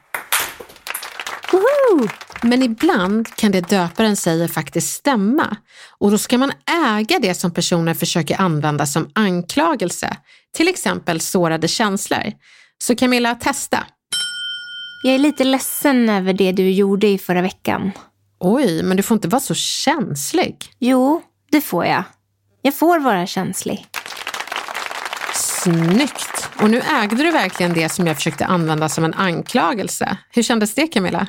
Woho! 1.52 2.08
Men 2.42 2.62
ibland 2.62 3.36
kan 3.36 3.52
det 3.52 3.68
döparen 3.68 4.16
säger 4.16 4.48
faktiskt 4.48 4.94
stämma 4.94 5.56
och 5.98 6.10
då 6.10 6.18
ska 6.18 6.38
man 6.38 6.52
äga 6.86 7.18
det 7.18 7.34
som 7.34 7.50
personen 7.50 7.94
försöker 7.94 8.40
använda 8.40 8.86
som 8.86 9.10
anklagelse, 9.12 10.16
till 10.56 10.68
exempel 10.68 11.20
sårade 11.20 11.68
känslor. 11.68 12.32
Så 12.78 12.96
Camilla, 12.96 13.34
testa. 13.34 13.86
Jag 15.02 15.14
är 15.14 15.18
lite 15.18 15.44
ledsen 15.44 16.08
över 16.08 16.32
det 16.32 16.52
du 16.52 16.70
gjorde 16.70 17.06
i 17.06 17.18
förra 17.18 17.42
veckan. 17.42 17.92
Oj, 18.40 18.82
men 18.82 18.96
du 18.96 19.02
får 19.02 19.14
inte 19.14 19.28
vara 19.28 19.40
så 19.40 19.54
känslig. 19.54 20.56
Jo, 20.78 21.22
det 21.50 21.60
får 21.60 21.84
jag. 21.84 22.02
Jag 22.62 22.74
får 22.74 22.98
vara 22.98 23.26
känslig. 23.26 23.86
Snyggt! 25.34 26.50
Och 26.60 26.70
nu 26.70 26.80
ägde 26.80 27.16
du 27.16 27.30
verkligen 27.30 27.74
det 27.74 27.88
som 27.88 28.06
jag 28.06 28.16
försökte 28.16 28.46
använda 28.46 28.88
som 28.88 29.04
en 29.04 29.14
anklagelse. 29.14 30.18
Hur 30.30 30.42
kändes 30.42 30.74
det 30.74 30.86
Camilla? 30.86 31.26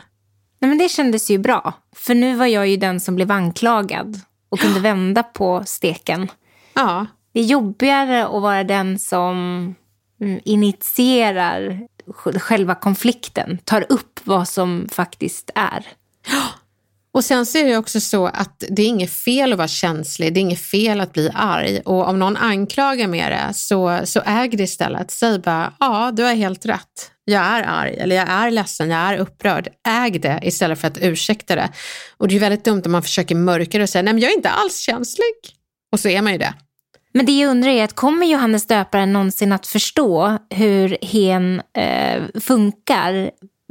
Nej, 0.59 0.69
men 0.69 0.77
det 0.77 0.89
kändes 0.89 1.29
ju 1.31 1.37
bra. 1.37 1.73
För 1.95 2.15
nu 2.15 2.35
var 2.35 2.45
jag 2.45 2.67
ju 2.67 2.77
den 2.77 2.99
som 2.99 3.15
blev 3.15 3.31
anklagad 3.31 4.19
och 4.49 4.59
kunde 4.59 4.79
vända 4.79 5.23
på 5.23 5.63
steken. 5.65 6.27
Ja. 6.73 7.05
Det 7.31 7.39
är 7.39 7.43
jobbigare 7.43 8.25
att 8.25 8.41
vara 8.41 8.63
den 8.63 8.99
som 8.99 9.35
mm, 10.21 10.39
initierar 10.43 11.87
själva 12.15 12.75
konflikten, 12.75 13.57
tar 13.63 13.85
upp 13.89 14.19
vad 14.23 14.47
som 14.47 14.87
faktiskt 14.91 15.51
är. 15.55 15.87
Och 17.13 17.25
sen 17.25 17.45
så 17.45 17.57
är 17.57 17.65
det 17.65 17.77
också 17.77 17.99
så 17.99 18.25
att 18.25 18.63
det 18.69 18.81
är 18.81 18.87
inget 18.87 19.11
fel 19.11 19.51
att 19.51 19.57
vara 19.57 19.67
känslig, 19.67 20.33
det 20.33 20.39
är 20.39 20.41
inget 20.41 20.61
fel 20.61 21.01
att 21.01 21.13
bli 21.13 21.31
arg 21.33 21.81
och 21.85 22.07
om 22.07 22.19
någon 22.19 22.37
anklagar 22.37 23.07
med 23.07 23.31
det 23.31 23.53
så, 23.53 24.01
så 24.03 24.21
äg 24.25 24.49
det 24.49 24.63
istället. 24.63 25.11
Säg 25.11 25.39
bara, 25.39 25.73
ja 25.79 26.11
du 26.13 26.23
har 26.23 26.33
helt 26.33 26.65
rätt. 26.65 27.11
Jag 27.25 27.43
är 27.43 27.63
arg 27.63 27.97
eller 27.97 28.15
jag 28.15 28.29
är 28.29 28.51
ledsen, 28.51 28.89
jag 28.89 28.99
är 28.99 29.17
upprörd. 29.17 29.67
Äg 29.87 30.19
det 30.19 30.39
istället 30.43 30.79
för 30.79 30.87
att 30.87 30.97
ursäkta 31.01 31.55
det. 31.55 31.69
Och 32.17 32.27
det 32.27 32.35
är 32.35 32.39
väldigt 32.39 32.65
dumt 32.65 32.81
om 32.85 32.91
man 32.91 33.03
försöker 33.03 33.35
mörka 33.35 33.77
det 33.77 33.83
och 33.83 33.89
säga, 33.89 34.01
nej 34.01 34.13
men 34.13 34.23
jag 34.23 34.31
är 34.31 34.35
inte 34.35 34.49
alls 34.49 34.79
känslig. 34.79 35.33
Och 35.91 35.99
så 35.99 36.09
är 36.09 36.21
man 36.21 36.31
ju 36.31 36.37
det. 36.37 36.53
Men 37.13 37.25
det 37.25 37.39
jag 37.39 37.49
undrar 37.51 37.71
är 37.71 37.83
att 37.83 37.95
kommer 37.95 38.25
Johannes 38.25 38.67
döparen 38.67 39.13
någonsin 39.13 39.51
att 39.51 39.67
förstå 39.67 40.37
hur 40.49 40.97
hen 41.01 41.61
eh, 41.77 42.23
funkar 42.39 43.13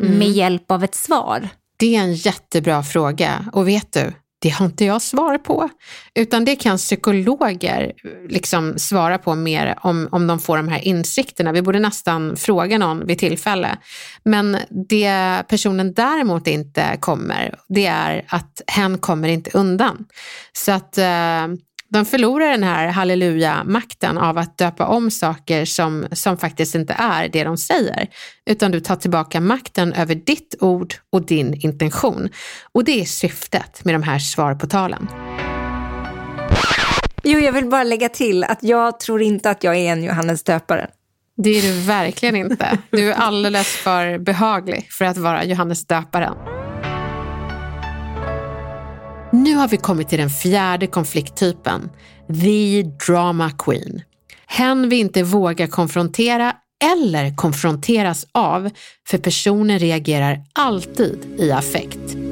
mm. 0.02 0.18
med 0.18 0.28
hjälp 0.28 0.70
av 0.70 0.84
ett 0.84 0.94
svar? 0.94 1.48
Det 1.78 1.96
är 1.96 2.00
en 2.00 2.14
jättebra 2.14 2.82
fråga 2.82 3.44
och 3.52 3.68
vet 3.68 3.92
du, 3.92 4.12
Det 4.40 4.48
har 4.48 4.66
inte 4.66 4.84
jag 4.84 5.02
svar 5.02 5.38
på, 5.38 5.68
utan 6.14 6.44
det 6.44 6.56
kan 6.56 6.76
psykologer 6.76 7.92
eh, 8.04 8.30
liksom 8.30 8.78
svara 8.78 9.18
på 9.18 9.34
mer 9.34 9.78
om, 9.82 10.08
om 10.12 10.26
de 10.26 10.38
får 10.38 10.56
de 10.56 10.68
här 10.68 10.88
insikterna. 10.88 11.52
Vi 11.52 11.62
borde 11.62 11.80
nästan 11.80 12.36
fråga 12.36 12.78
någon 12.78 13.06
vid 13.06 13.18
tillfälle. 13.18 13.76
Men 14.24 14.56
det 14.88 15.42
personen 15.48 15.94
däremot 15.94 16.46
inte 16.46 16.96
kommer, 17.00 17.54
det 17.68 17.86
är 17.86 18.24
att 18.28 18.62
hen 18.66 18.98
kommer 18.98 19.28
inte 19.28 19.50
undan. 19.54 20.04
Så 20.52 20.72
att 20.72 20.98
eh, 20.98 21.46
de 21.88 22.04
förlorar 22.04 22.50
den 22.50 22.62
här 22.62 22.88
halleluja-makten 22.88 24.18
av 24.18 24.38
att 24.38 24.58
döpa 24.58 24.86
om 24.86 25.10
saker 25.10 25.64
som, 25.64 26.06
som 26.12 26.36
faktiskt 26.36 26.74
inte 26.74 26.92
är 26.92 27.28
det 27.28 27.44
de 27.44 27.56
säger. 27.56 28.08
Utan 28.46 28.70
du 28.70 28.80
tar 28.80 28.96
tillbaka 28.96 29.40
makten 29.40 29.92
över 29.92 30.14
ditt 30.14 30.54
ord 30.60 30.94
och 31.12 31.26
din 31.26 31.54
intention. 31.54 32.28
Och 32.72 32.84
det 32.84 33.00
är 33.00 33.04
syftet 33.04 33.84
med 33.84 33.94
de 33.94 34.02
här 34.02 34.18
svar 34.18 34.54
på 34.54 34.66
talen. 34.66 35.08
Jo, 37.22 37.38
jag 37.38 37.52
vill 37.52 37.66
bara 37.66 37.84
lägga 37.84 38.08
till 38.08 38.44
att 38.44 38.58
jag 38.62 39.00
tror 39.00 39.22
inte 39.22 39.50
att 39.50 39.64
jag 39.64 39.76
är 39.76 39.92
en 39.92 40.02
Johannes 40.02 40.42
döparen. 40.42 40.88
Det 41.36 41.50
är 41.50 41.62
du 41.62 41.80
verkligen 41.80 42.36
inte. 42.36 42.78
Du 42.90 43.10
är 43.10 43.14
alldeles 43.14 43.68
för 43.68 44.18
behaglig 44.18 44.92
för 44.92 45.04
att 45.04 45.16
vara 45.16 45.44
Johannes 45.44 45.86
döparen. 45.86 46.57
Nu 49.32 49.54
har 49.54 49.68
vi 49.68 49.76
kommit 49.76 50.08
till 50.08 50.18
den 50.18 50.30
fjärde 50.30 50.86
konflikttypen, 50.86 51.90
the 52.42 52.82
drama 52.82 53.50
queen. 53.50 54.02
Hen 54.46 54.88
vi 54.88 54.96
inte 54.96 55.22
vågar 55.22 55.66
konfrontera 55.66 56.52
eller 56.94 57.36
konfronteras 57.36 58.26
av, 58.32 58.70
för 59.08 59.18
personen 59.18 59.78
reagerar 59.78 60.44
alltid 60.52 61.18
i 61.38 61.52
affekt. 61.52 62.27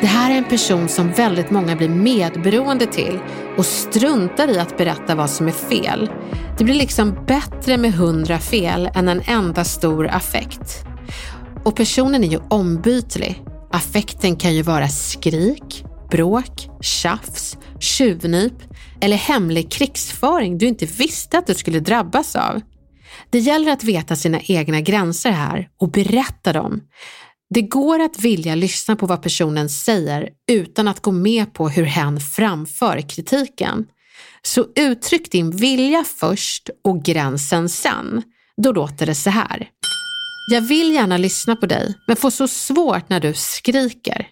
Det 0.00 0.06
här 0.06 0.30
är 0.30 0.38
en 0.38 0.48
person 0.48 0.88
som 0.88 1.12
väldigt 1.12 1.50
många 1.50 1.76
blir 1.76 1.88
medberoende 1.88 2.86
till 2.86 3.18
och 3.56 3.66
struntar 3.66 4.48
i 4.48 4.58
att 4.58 4.78
berätta 4.78 5.14
vad 5.14 5.30
som 5.30 5.48
är 5.48 5.52
fel. 5.52 6.10
Det 6.58 6.64
blir 6.64 6.74
liksom 6.74 7.24
bättre 7.26 7.76
med 7.76 7.92
hundra 7.92 8.38
fel 8.38 8.90
än 8.94 9.08
en 9.08 9.22
enda 9.26 9.64
stor 9.64 10.08
affekt. 10.08 10.84
Och 11.64 11.76
personen 11.76 12.24
är 12.24 12.28
ju 12.28 12.38
ombytlig. 12.50 13.42
Affekten 13.72 14.36
kan 14.36 14.54
ju 14.54 14.62
vara 14.62 14.88
skrik, 14.88 15.84
bråk, 16.10 16.68
tjafs, 16.80 17.56
tjuvnyp 17.80 18.62
eller 19.00 19.16
hemlig 19.16 19.72
krigsföring 19.72 20.58
du 20.58 20.66
inte 20.66 20.86
visste 20.86 21.38
att 21.38 21.46
du 21.46 21.54
skulle 21.54 21.80
drabbas 21.80 22.36
av. 22.36 22.60
Det 23.30 23.38
gäller 23.38 23.72
att 23.72 23.84
veta 23.84 24.16
sina 24.16 24.40
egna 24.40 24.80
gränser 24.80 25.30
här 25.30 25.68
och 25.80 25.90
berätta 25.90 26.52
dem. 26.52 26.80
Det 27.54 27.62
går 27.62 28.00
att 28.00 28.20
vilja 28.20 28.54
lyssna 28.54 28.96
på 28.96 29.06
vad 29.06 29.22
personen 29.22 29.68
säger 29.68 30.28
utan 30.50 30.88
att 30.88 31.00
gå 31.00 31.12
med 31.12 31.54
på 31.54 31.68
hur 31.68 31.84
hen 31.84 32.20
framför 32.20 33.00
kritiken. 33.08 33.86
Så 34.42 34.66
uttryck 34.76 35.32
din 35.32 35.50
vilja 35.50 36.04
först 36.04 36.70
och 36.84 37.04
gränsen 37.04 37.68
sen. 37.68 38.22
Då 38.62 38.72
låter 38.72 39.06
det 39.06 39.14
så 39.14 39.30
här. 39.30 39.68
Jag 40.50 40.60
vill 40.60 40.92
gärna 40.92 41.16
lyssna 41.16 41.56
på 41.56 41.66
dig, 41.66 41.94
men 42.06 42.16
får 42.16 42.30
så 42.30 42.48
svårt 42.48 43.08
när 43.08 43.20
du 43.20 43.34
skriker. 43.34 44.28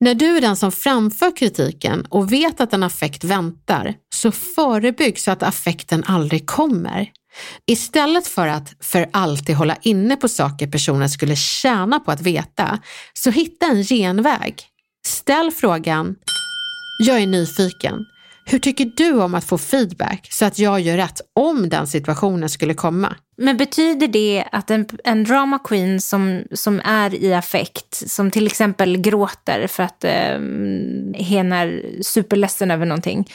När 0.00 0.14
du 0.14 0.36
är 0.36 0.40
den 0.40 0.56
som 0.56 0.72
framför 0.72 1.36
kritiken 1.36 2.06
och 2.08 2.32
vet 2.32 2.60
att 2.60 2.72
en 2.72 2.82
affekt 2.82 3.24
väntar, 3.24 3.94
så 4.14 4.32
förebygg 4.32 5.18
så 5.18 5.30
att 5.30 5.42
affekten 5.42 6.04
aldrig 6.04 6.46
kommer. 6.46 7.10
Istället 7.66 8.26
för 8.26 8.46
att 8.46 8.74
för 8.80 9.06
alltid 9.12 9.56
hålla 9.56 9.76
inne 9.82 10.16
på 10.16 10.28
saker 10.28 10.66
personen 10.66 11.10
skulle 11.10 11.36
tjäna 11.36 12.00
på 12.00 12.10
att 12.10 12.20
veta, 12.20 12.78
så 13.12 13.30
hitta 13.30 13.66
en 13.66 13.82
genväg. 13.82 14.62
Ställ 15.06 15.50
frågan, 15.50 16.16
jag 16.98 17.22
är 17.22 17.26
nyfiken. 17.26 18.06
Hur 18.46 18.58
tycker 18.58 18.92
du 18.96 19.22
om 19.22 19.34
att 19.34 19.44
få 19.44 19.58
feedback 19.58 20.28
så 20.30 20.44
att 20.44 20.58
jag 20.58 20.80
gör 20.80 20.96
rätt 20.96 21.20
om 21.34 21.68
den 21.68 21.86
situationen 21.86 22.48
skulle 22.48 22.74
komma? 22.74 23.16
Men 23.36 23.56
betyder 23.56 24.08
det 24.08 24.44
att 24.52 24.70
en, 24.70 24.86
en 25.04 25.24
drama 25.24 25.58
queen 25.58 26.00
som, 26.00 26.42
som 26.52 26.80
är 26.84 27.14
i 27.14 27.34
affekt, 27.34 28.10
som 28.10 28.30
till 28.30 28.46
exempel 28.46 28.96
gråter 28.96 29.66
för 29.66 29.82
att 29.82 30.04
eh, 30.04 30.34
mm, 30.34 31.14
hen 31.14 31.52
är 31.52 31.82
superledsen 32.02 32.70
över 32.70 32.86
någonting, 32.86 33.28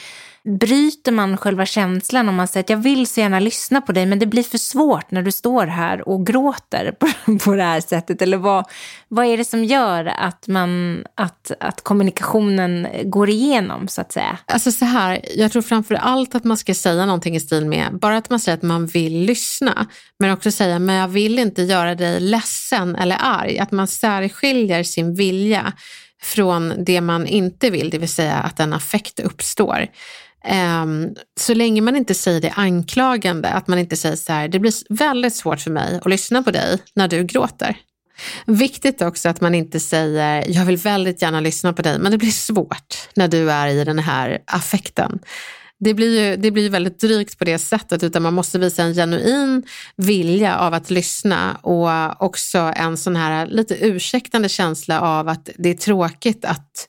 bryter 0.44 1.12
man 1.12 1.38
själva 1.38 1.66
känslan 1.66 2.30
om 2.30 2.36
man 2.36 2.48
säger 2.48 2.64
att 2.64 2.70
jag 2.70 2.78
vill 2.78 3.08
så 3.08 3.20
gärna 3.20 3.40
lyssna 3.40 3.82
på 3.82 3.92
dig 3.92 4.06
men 4.06 4.20
det 4.20 4.26
blir 4.26 4.44
för 4.44 4.58
svårt 4.58 5.12
när 5.12 5.22
du 5.22 5.32
står 5.32 5.66
här 5.66 6.10
och 6.10 6.26
gråter 6.26 6.92
på, 7.00 7.38
på 7.38 7.56
det 7.56 7.64
här 7.64 7.82
sättet? 7.82 8.22
Eller 8.22 8.38
vad, 8.38 8.66
vad 9.08 9.26
är 9.26 9.38
det 9.38 9.46
som 9.46 9.64
gör 9.64 10.06
att, 10.06 10.48
man, 10.48 11.04
att, 11.16 11.52
att 11.60 11.82
kommunikationen 11.82 12.88
går 13.04 13.30
igenom 13.30 13.88
så 13.88 14.02
att 14.02 14.12
säga? 14.12 14.38
Alltså 14.46 14.72
så 14.72 14.86
här, 14.86 15.22
jag 15.36 15.52
tror 15.52 15.62
framför 15.62 15.96
allt 15.96 16.36
att 16.36 16.44
man 16.44 16.58
ska 16.58 16.74
säga 16.74 17.06
någonting 17.06 17.36
i 17.36 17.40
stil 17.40 17.66
med, 17.66 18.00
bara 18.02 18.18
att 18.18 18.30
man 18.30 18.40
säger 18.40 18.58
att 18.58 18.64
man 18.64 18.86
vill 18.86 19.20
lyssna, 19.22 19.88
men 20.20 20.32
också 20.32 20.52
säga 20.52 20.80
men 20.80 20.96
jag 20.96 21.08
vill 21.08 21.40
inte 21.40 21.62
göra 21.62 21.96
dig 21.96 22.20
ledsen 22.20 22.96
eller 22.96 23.18
arg. 23.20 23.60
Att 23.60 23.72
man 23.72 23.88
särskiljer 23.88 24.84
sin 24.84 25.16
vilja 25.16 25.74
från 26.22 26.74
det 26.84 27.02
man 27.02 27.28
inte 27.28 27.70
vill, 27.70 27.90
det 27.90 27.98
vill 27.98 28.10
säga 28.10 28.36
att 28.36 28.60
en 28.60 28.74
affekt 28.74 29.20
uppstår. 29.20 29.88
Um, 30.84 31.16
så 31.40 31.54
länge 31.54 31.82
man 31.82 31.96
inte 31.96 32.14
säger 32.14 32.42
det 32.42 32.50
anklagande, 32.50 33.50
att 33.50 33.68
man 33.68 33.80
inte 33.80 33.96
säger 33.96 34.16
så 34.16 34.34
här, 34.34 34.48
det 34.48 34.60
blir 34.60 34.74
väldigt 34.90 35.36
svårt 35.36 35.60
för 35.60 35.72
mig 35.72 36.00
att 36.04 36.10
lyssna 36.10 36.44
på 36.44 36.52
dig 36.52 36.78
när 36.96 37.08
du 37.08 37.24
gråter. 37.24 37.78
Viktigt 38.46 39.02
också 39.02 39.30
att 39.30 39.42
man 39.42 39.56
inte 39.56 39.80
säger, 39.80 40.44
jag 40.48 40.66
vill 40.66 40.78
väldigt 40.78 41.22
gärna 41.22 41.40
lyssna 41.40 41.74
på 41.74 41.82
dig, 41.82 42.00
men 42.00 42.12
det 42.12 42.18
blir 42.18 42.32
svårt 42.32 43.10
när 43.14 43.28
du 43.28 43.52
är 43.52 43.68
i 43.68 43.84
den 43.84 44.00
här 44.00 44.40
affekten. 44.46 45.20
Det 45.80 45.94
blir 45.94 46.22
ju 46.22 46.36
det 46.36 46.52
blir 46.52 46.70
väldigt 46.70 47.00
drygt 47.00 47.38
på 47.38 47.46
det 47.46 47.58
sättet, 47.58 48.04
utan 48.04 48.22
man 48.22 48.34
måste 48.34 48.60
visa 48.60 48.84
en 48.84 48.94
genuin 48.94 49.64
vilja 49.96 50.58
av 50.58 50.74
att 50.74 50.90
lyssna 50.90 51.56
och 51.62 52.22
också 52.22 52.58
en 52.76 52.98
sån 52.98 53.16
här 53.16 53.46
lite 53.46 53.86
ursäktande 53.86 54.50
känsla 54.50 55.02
av 55.02 55.28
att 55.28 55.50
det 55.58 55.70
är 55.70 55.74
tråkigt 55.74 56.46
att 56.46 56.88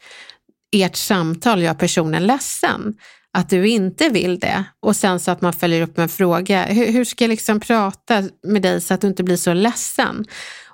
ert 0.73 0.97
samtal 0.97 1.63
gör 1.63 1.75
personen 1.75 2.27
ledsen 2.27 2.95
att 3.39 3.49
du 3.49 3.69
inte 3.69 4.09
vill 4.09 4.39
det 4.39 4.65
och 4.81 4.97
sen 4.97 5.21
så 5.21 5.31
att 5.31 5.41
man 5.41 5.53
följer 5.53 5.83
upp 5.83 5.97
med 5.97 6.03
en 6.03 6.09
fråga. 6.09 6.65
Hur, 6.65 6.93
hur 6.93 7.05
ska 7.05 7.25
jag 7.25 7.29
liksom 7.29 7.61
prata 7.61 8.23
med 8.47 8.63
dig 8.63 8.81
så 8.81 8.95
att 8.95 9.01
du 9.01 9.07
inte 9.07 9.23
blir 9.23 9.37
så 9.37 9.53
ledsen? 9.53 10.25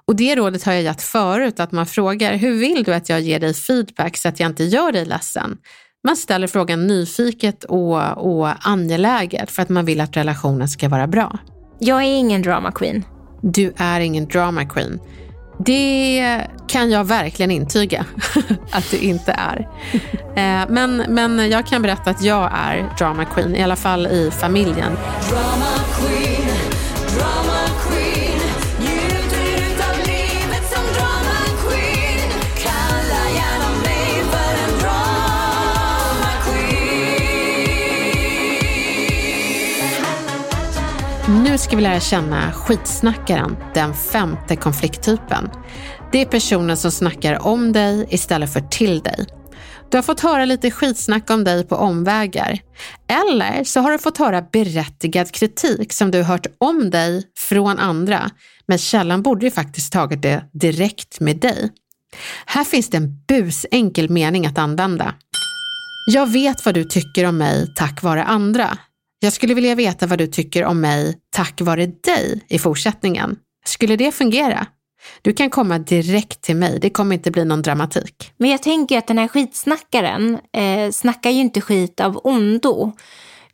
Och 0.07 0.17
det 0.17 0.37
rådet 0.37 0.65
har 0.65 0.73
jag 0.73 0.83
gett 0.83 1.03
förut, 1.03 1.61
att 1.61 1.73
man 1.73 1.87
frågar 1.87 2.37
hur 2.37 2.59
vill 2.59 2.85
du 2.85 2.95
att 2.95 3.09
jag 3.09 3.21
ger 3.21 3.41
dig 3.41 3.55
feedback 3.55 4.17
så 4.17 4.29
att 4.29 4.41
jag 4.41 4.51
inte 4.51 4.65
gör 4.65 4.93
dig 4.93 5.05
ledsen? 5.05 5.59
Man 6.05 6.17
ställer 6.17 6.47
frågan 6.47 6.87
nyfiket 6.87 7.65
och, 7.65 8.01
och 8.37 8.69
angeläget 8.69 9.51
för 9.51 9.63
att 9.63 9.69
man 9.69 9.85
vill 9.85 10.01
att 10.01 10.17
relationen 10.17 10.69
ska 10.69 10.89
vara 10.89 11.07
bra. 11.07 11.39
Jag 11.79 12.03
är 12.03 12.17
ingen 12.17 12.43
drama 12.43 12.73
queen. 12.73 13.05
Du 13.43 13.73
är 13.77 14.01
ingen 14.01 14.27
drama 14.29 14.69
queen. 14.69 15.01
Det 15.59 16.47
kan 16.67 16.91
jag 16.91 17.05
verkligen 17.05 17.51
intyga 17.51 18.05
att 18.71 18.91
du 18.91 18.97
inte 18.97 19.33
är. 19.33 19.69
Eh, 20.37 20.69
men, 20.69 21.05
men 21.09 21.51
jag 21.51 21.67
kan 21.67 21.83
berätta 21.83 22.11
att 22.11 22.23
jag 22.23 22.51
är 22.55 22.95
drama 22.99 23.25
queen, 23.25 23.57
i 23.57 23.63
alla 23.63 23.77
fall 23.77 24.07
i 24.07 24.31
familjen. 24.41 24.93
Drama 25.31 25.67
queen, 25.99 26.16
Nu 41.45 41.59
ska 41.59 41.77
vi 41.77 41.83
lära 41.83 42.01
känna 42.01 42.53
skitsnackaren, 42.53 43.57
den 43.75 43.95
femte 43.95 44.57
konflikttypen. 44.57 45.51
Det 46.13 46.21
är 46.21 46.27
personen 46.27 46.77
som 46.77 46.91
snackar 46.91 47.47
om 47.47 47.73
dig 47.73 48.07
istället 48.11 48.53
för 48.53 48.61
till 48.61 49.01
dig. 49.01 49.27
Du 49.91 49.97
har 49.97 50.03
fått 50.03 50.21
höra 50.21 50.45
lite 50.45 50.71
skitsnack 50.71 51.31
om 51.31 51.45
dig 51.45 51.67
på 51.67 51.77
omvägar. 51.77 52.59
Eller 53.09 53.65
så 53.65 53.81
har 53.81 53.93
du 53.93 53.99
fått 53.99 54.19
höra 54.19 54.43
berättigad 54.43 55.33
kritik 55.33 55.93
som 55.93 56.11
du 56.11 56.23
hört 56.23 56.47
om 56.59 56.91
dig 56.91 57.23
från 57.39 57.79
andra, 57.79 58.31
men 58.67 58.79
källan 58.79 59.23
borde 59.23 59.47
ju 59.47 59.51
faktiskt 59.51 59.93
tagit 59.93 60.23
det 60.23 60.45
direkt 60.53 61.21
med 61.21 61.37
dig. 61.37 61.71
Här 62.47 62.65
finns 62.65 62.91
det 62.91 62.97
en 62.97 63.25
busenkel 63.29 64.11
mening 64.11 64.47
att 64.47 64.59
använda. 64.59 65.15
Jag 66.07 66.33
vet 66.33 66.65
vad 66.65 66.75
du 66.75 66.85
tycker 66.85 67.27
om 67.27 67.39
mig 67.39 67.75
tack 67.75 68.03
vare 68.03 68.25
andra. 68.25 68.79
Jag 69.27 69.33
skulle 69.33 69.55
vilja 69.55 69.75
veta 69.75 70.07
vad 70.07 70.19
du 70.19 70.27
tycker 70.27 70.65
om 70.65 70.81
mig 70.81 71.15
tack 71.31 71.61
vare 71.61 71.87
dig 71.87 72.45
i 72.49 72.59
fortsättningen. 72.59 73.37
Skulle 73.65 73.97
det 73.97 74.13
fungera? 74.13 74.67
Du 75.23 75.33
kan 75.33 75.51
komma 75.51 75.79
direkt 75.79 76.41
till 76.41 76.57
mig, 76.57 76.79
det 76.81 76.91
kommer 76.91 77.15
inte 77.15 77.31
bli 77.31 77.45
någon 77.45 77.63
dramatik. 77.63 78.33
Men 78.37 78.51
jag 78.51 78.63
tänker 78.63 78.99
att 78.99 79.07
den 79.07 79.19
här 79.19 79.29
skitsnackaren 79.29 80.39
eh, 80.57 80.91
snackar 80.91 81.31
ju 81.31 81.41
inte 81.41 81.61
skit 81.61 82.01
av 82.01 82.21
ondo. 82.25 82.93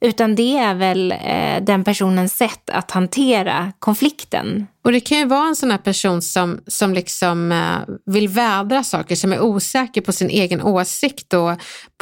Utan 0.04 0.34
det 0.34 0.58
är 0.58 0.74
väl 0.74 1.12
eh, 1.12 1.64
den 1.64 1.84
personens 1.84 2.36
sätt 2.36 2.70
att 2.70 2.90
hantera 2.90 3.72
konflikten. 3.78 4.66
Och 4.84 4.92
det 4.92 5.00
kan 5.00 5.18
ju 5.18 5.24
vara 5.26 5.48
en 5.48 5.56
sån 5.56 5.70
här 5.70 5.78
person 5.78 6.22
som, 6.22 6.60
som 6.66 6.94
liksom 6.94 7.52
eh, 7.52 7.94
vill 8.06 8.28
vädra 8.28 8.84
saker, 8.84 9.16
som 9.16 9.32
är 9.32 9.40
osäker 9.40 10.00
på 10.00 10.12
sin 10.12 10.30
egen 10.30 10.62
åsikt 10.62 11.34
och 11.34 11.52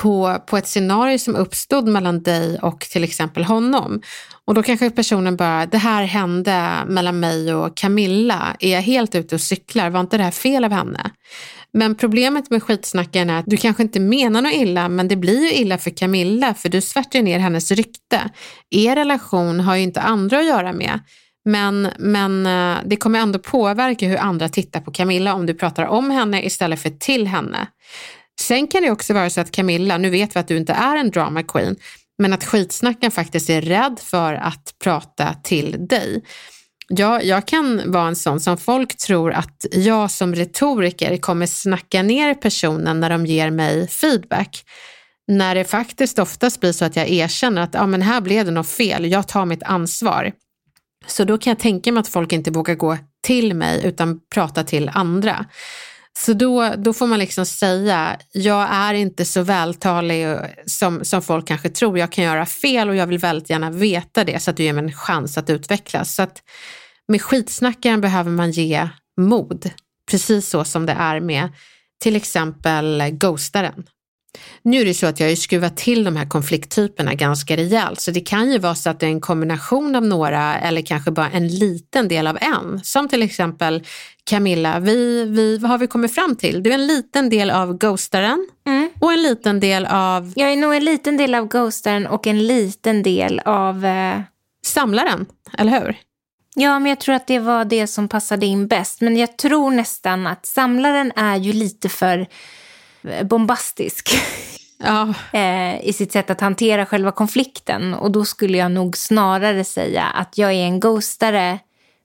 på, 0.03 0.39
på 0.47 0.57
ett 0.57 0.69
scenario 0.69 1.19
som 1.19 1.37
uppstod 1.37 1.89
mellan 1.89 2.23
dig 2.23 2.59
och 2.59 2.81
till 2.81 3.05
exempel 3.05 3.45
honom. 3.45 4.01
Och 4.45 4.55
då 4.55 4.63
kanske 4.63 4.91
personen 4.91 5.37
bara, 5.37 5.67
det 5.67 5.79
här 5.79 6.05
hände 6.05 6.71
mellan 6.87 7.21
mig 7.21 7.55
och 7.55 7.77
Camilla, 7.77 8.57
är 8.61 8.73
jag 8.73 8.83
helt 8.83 9.15
ute 9.15 9.35
och 9.35 9.41
cyklar, 9.41 9.91
var 9.91 10.01
inte 10.01 10.17
det 10.17 10.25
här 10.25 10.31
fel 10.31 10.65
av 10.65 10.73
henne? 10.73 11.11
Men 11.73 11.95
problemet 11.95 12.51
med 12.51 12.63
skitsnackaren 12.63 13.31
är 13.31 13.39
att 13.39 13.47
du 13.47 13.57
kanske 13.57 13.83
inte 13.83 14.01
menar 14.01 14.43
något 14.43 14.53
illa, 14.53 14.89
men 14.89 15.09
det 15.09 15.17
blir 15.17 15.41
ju 15.41 15.53
illa 15.53 15.79
för 15.79 15.91
Camilla, 15.91 16.55
för 16.55 16.69
du 16.69 16.81
svärtar 16.81 17.23
ner 17.23 17.39
hennes 17.39 17.71
rykte. 17.71 18.31
Er 18.71 18.97
relation 18.97 19.61
har 19.61 19.77
ju 19.77 19.83
inte 19.83 20.01
andra 20.01 20.39
att 20.39 20.47
göra 20.47 20.73
med. 20.73 21.01
Men, 21.45 21.89
men 21.99 22.47
eh, 22.47 22.79
det 22.85 22.97
kommer 22.97 23.19
ändå 23.19 23.39
påverka 23.39 24.07
hur 24.07 24.17
andra 24.17 24.49
tittar 24.49 24.81
på 24.81 24.91
Camilla 24.91 25.35
om 25.35 25.47
du 25.47 25.55
pratar 25.55 25.87
om 25.87 26.11
henne 26.11 26.43
istället 26.43 26.83
för 26.83 26.91
till 26.91 27.27
henne. 27.27 27.67
Sen 28.41 28.67
kan 28.67 28.83
det 28.83 28.91
också 28.91 29.15
vara 29.15 29.31
så 29.31 29.41
att 29.41 29.51
Camilla, 29.51 29.99
nu 29.99 30.11
vet 30.11 30.37
vi 30.37 30.41
att 30.41 30.49
du 30.49 30.57
inte 30.57 30.73
är 30.73 30.97
en 30.97 31.11
drama 31.11 31.43
queen, 31.43 31.77
men 32.19 32.33
att 32.33 32.45
skitsnacken 32.45 33.11
faktiskt 33.11 33.51
är 33.51 33.63
rädd 33.63 33.99
för 34.03 34.35
att 34.35 34.75
prata 34.85 35.35
till 35.43 35.87
dig. 35.87 36.23
Jag, 36.92 37.24
jag 37.24 37.46
kan 37.46 37.92
vara 37.92 38.09
en 38.09 38.16
sån 38.16 38.40
som 38.40 38.57
folk 38.57 38.96
tror 38.96 39.33
att 39.33 39.66
jag 39.72 40.11
som 40.11 40.35
retoriker 40.35 41.16
kommer 41.16 41.46
snacka 41.46 42.03
ner 42.03 42.35
personen 42.35 43.00
när 43.00 43.11
de 43.11 43.26
ger 43.26 43.50
mig 43.50 43.88
feedback. 43.88 44.64
När 45.29 45.55
det 45.55 45.64
faktiskt 45.64 46.18
oftast 46.18 46.61
blir 46.61 46.72
så 46.72 46.85
att 46.85 46.96
jag 46.96 47.09
erkänner 47.09 47.62
att 47.62 47.74
ja, 47.74 47.87
men 47.87 48.03
här 48.03 48.20
blev 48.20 48.44
det 48.44 48.50
något 48.50 48.68
fel, 48.68 49.11
jag 49.11 49.29
tar 49.29 49.46
mitt 49.46 49.62
ansvar. 49.62 50.33
Så 51.07 51.24
då 51.24 51.38
kan 51.38 51.50
jag 51.50 51.59
tänka 51.59 51.92
mig 51.92 52.00
att 52.00 52.09
folk 52.09 52.33
inte 52.33 52.50
vågar 52.50 52.74
gå 52.74 52.98
till 53.22 53.55
mig 53.55 53.87
utan 53.87 54.20
prata 54.35 54.64
till 54.64 54.90
andra. 54.94 55.46
Så 56.18 56.33
då, 56.33 56.74
då 56.76 56.92
får 56.92 57.07
man 57.07 57.18
liksom 57.18 57.46
säga, 57.46 58.16
jag 58.33 58.68
är 58.70 58.94
inte 58.94 59.24
så 59.24 59.42
vältalig 59.42 60.37
som, 60.66 61.05
som 61.05 61.22
folk 61.22 61.48
kanske 61.48 61.68
tror. 61.68 61.98
Jag 61.98 62.12
kan 62.12 62.24
göra 62.24 62.46
fel 62.46 62.88
och 62.88 62.96
jag 62.96 63.07
vill 63.07 63.18
väldigt 63.18 63.50
gärna 63.50 63.70
veta 63.70 64.24
det 64.24 64.42
så 64.42 64.50
att 64.50 64.57
du 64.57 64.62
ger 64.62 64.72
mig 64.72 64.85
en 64.85 64.92
chans 64.92 65.38
att 65.38 65.50
utvecklas. 65.50 66.14
Så 66.14 66.22
att 66.22 66.42
med 67.11 67.23
skitsnackaren 67.23 68.01
behöver 68.01 68.31
man 68.31 68.51
ge 68.51 68.88
mod, 69.16 69.70
precis 70.11 70.49
så 70.49 70.64
som 70.64 70.87
det 70.87 70.92
är 70.92 71.20
med 71.20 71.49
till 72.03 72.16
exempel 72.16 73.11
ghostaren. 73.11 73.85
Nu 74.62 74.81
är 74.81 74.85
det 74.85 74.94
så 74.94 75.07
att 75.07 75.20
jag 75.20 75.29
har 75.29 75.35
skruvat 75.35 75.77
till 75.77 76.05
de 76.05 76.16
här 76.16 76.29
konflikttyperna 76.29 77.14
ganska 77.14 77.57
rejält, 77.57 78.01
så 78.01 78.11
det 78.11 78.20
kan 78.20 78.53
ju 78.53 78.59
vara 78.59 78.75
så 78.75 78.90
att 78.90 79.01
det 79.01 79.07
är 79.07 79.11
en 79.11 79.20
kombination 79.20 79.96
av 79.96 80.03
några 80.03 80.59
eller 80.59 80.83
kanske 80.83 81.11
bara 81.11 81.31
en 81.31 81.49
liten 81.49 82.09
del 82.09 82.27
av 82.27 82.38
en. 82.40 82.81
Som 82.85 83.09
till 83.09 83.23
exempel 83.23 83.83
Camilla, 84.25 84.81
vi, 84.81 85.25
vi, 85.25 85.59
vad 85.59 85.70
har 85.70 85.79
vi 85.79 85.87
kommit 85.87 86.14
fram 86.14 86.37
till? 86.37 86.62
Du 86.62 86.70
är 86.70 86.75
en 86.75 86.87
liten 86.87 87.31
del 87.31 87.51
av 87.51 87.79
ghostaren 87.79 88.49
mm. 88.66 88.90
och 89.01 89.12
en 89.12 89.23
liten 89.23 89.61
del 89.61 89.87
av... 89.87 90.33
Jag 90.37 90.53
är 90.53 90.57
nog 90.57 90.75
en 90.75 90.85
liten 90.85 91.16
del 91.16 91.35
av 91.35 91.49
ghostaren 91.49 92.07
och 92.07 92.27
en 92.27 92.46
liten 92.46 93.03
del 93.03 93.40
av... 93.44 93.85
Eh... 93.85 94.20
Samlaren, 94.62 95.27
eller 95.59 95.81
hur? 95.81 95.96
Ja, 96.55 96.79
men 96.79 96.91
jag 96.91 97.01
tror 97.01 97.15
att 97.15 97.27
det 97.27 97.39
var 97.39 97.65
det 97.65 97.87
som 97.87 98.09
passade 98.09 98.47
in 98.47 98.67
bäst. 98.67 99.01
Men 99.01 99.17
jag 99.17 99.37
tror 99.37 99.71
nästan 99.71 100.27
att 100.27 100.47
samlaren 100.47 101.13
är 101.17 101.37
ju 101.37 101.53
lite 101.53 101.89
för 101.89 102.27
eh, 103.03 103.27
bombastisk. 103.27 104.11
Ja. 104.83 105.15
Eh, 105.33 105.85
i 105.85 105.93
sitt 105.93 106.13
sätt 106.13 106.31
att 106.31 106.41
hantera 106.41 106.87
själva 106.87 107.13
konflikten. 107.13 107.95
Och 107.95 108.11
då 108.11 108.25
skulle 108.25 108.59
jag 108.59 108.73
nog 108.73 108.97
snarare 108.97 109.65
säga 109.65 110.05
att 110.05 110.39
jag 110.39 110.51
är 110.51 110.65
en 110.65 110.81
ghostare 110.81 111.59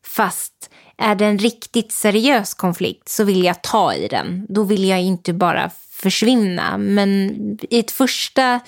fast 0.06 0.70
är 0.98 1.16
det 1.16 1.26
en 1.26 1.40
riktigt 1.40 1.92
seriös 1.92 2.54
konflikt 2.54 3.10
så 3.10 3.24
vill 3.24 3.44
jag 3.44 3.64
ta 3.64 3.94
i 3.94 4.08
den. 4.08 4.46
Då 4.50 4.64
vill 4.64 4.86
jag 4.86 5.02
inte 5.02 5.34
bara 5.34 5.72
försvinna. 5.92 6.78
Men 6.78 7.30
i 7.70 7.80
ett 7.80 7.92
första, 7.92 8.60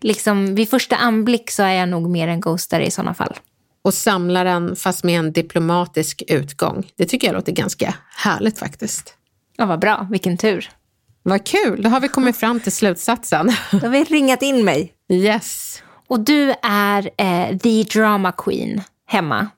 liksom, 0.00 0.54
vid 0.54 0.70
första 0.70 0.96
anblick 0.96 1.50
så 1.50 1.62
är 1.62 1.72
jag 1.72 1.88
nog 1.88 2.10
mer 2.10 2.28
en 2.28 2.40
ghostare 2.40 2.86
i 2.86 2.90
sådana 2.90 3.14
fall 3.14 3.36
och 3.82 3.94
samlaren 3.94 4.76
fast 4.76 5.04
med 5.04 5.18
en 5.18 5.32
diplomatisk 5.32 6.22
utgång. 6.28 6.86
Det 6.96 7.04
tycker 7.04 7.26
jag 7.26 7.34
låter 7.34 7.52
ganska 7.52 7.94
härligt 8.16 8.58
faktiskt. 8.58 9.14
Ja, 9.56 9.66
vad 9.66 9.80
bra. 9.80 10.06
Vilken 10.10 10.36
tur. 10.36 10.70
Vad 11.22 11.46
kul, 11.46 11.82
då 11.82 11.88
har 11.88 12.00
vi 12.00 12.08
kommit 12.08 12.36
fram 12.36 12.60
till 12.60 12.72
slutsatsen. 12.72 13.52
Då 13.70 13.78
har 13.78 13.88
vi 13.88 14.04
ringat 14.04 14.42
in 14.42 14.64
mig. 14.64 14.92
Yes. 15.12 15.82
Och 16.06 16.20
du 16.20 16.54
är 16.62 17.10
eh, 17.16 17.58
the 17.58 17.82
drama 17.82 18.32
queen 18.32 18.82
hemma. 19.06 19.48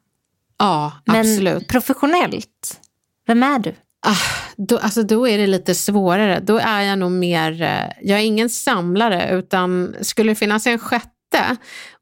Ja, 0.58 0.92
absolut. 1.06 1.54
Men 1.54 1.64
professionellt, 1.64 2.80
vem 3.26 3.42
är 3.42 3.58
du? 3.58 3.74
Ah, 4.06 4.16
då, 4.56 4.78
alltså 4.78 5.02
då 5.02 5.28
är 5.28 5.38
det 5.38 5.46
lite 5.46 5.74
svårare. 5.74 6.40
Då 6.40 6.58
är 6.58 6.80
jag 6.80 6.98
nog 6.98 7.12
mer, 7.12 7.62
eh, 7.62 8.08
jag 8.08 8.18
är 8.18 8.24
ingen 8.24 8.50
samlare 8.50 9.30
utan 9.38 9.96
skulle 10.00 10.30
det 10.30 10.36
finnas 10.36 10.66
en 10.66 10.78
sjätte 10.78 11.08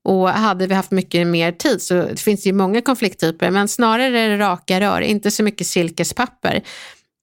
och 0.04 0.28
hade 0.28 0.66
vi 0.66 0.74
haft 0.74 0.90
mycket 0.90 1.26
mer 1.26 1.52
tid 1.52 1.82
så 1.82 1.94
det 1.94 2.20
finns 2.20 2.46
ju 2.46 2.52
många 2.52 2.80
konflikttyper, 2.80 3.50
men 3.50 3.68
snarare 3.68 4.20
är 4.20 4.28
det 4.28 4.38
raka 4.38 4.80
rör, 4.80 5.00
inte 5.00 5.30
så 5.30 5.42
mycket 5.42 5.66
silkespapper. 5.66 6.62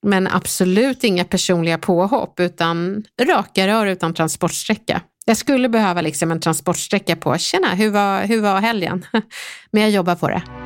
Men 0.08 0.28
absolut 0.28 1.04
inga 1.04 1.26
personliga 1.26 1.78
påhopp, 1.78 2.40
utan 2.40 3.04
raka 3.22 3.68
rör 3.68 3.86
utan 3.86 4.14
transportsträcka. 4.14 5.02
Jag 5.26 5.38
skulle 5.38 5.70
behöva 5.70 6.02
liksom 6.02 6.32
en 6.32 6.40
transportsträcka 6.40 7.16
på, 7.16 7.38
tjena, 7.38 7.68
hur 7.68 7.90
var, 7.90 8.24
hur 8.24 8.42
var 8.42 8.60
helgen? 8.60 9.06
Men 9.72 9.82
jag 9.82 9.92
jobbar 9.92 10.16
på 10.16 10.28
det. 10.28 10.65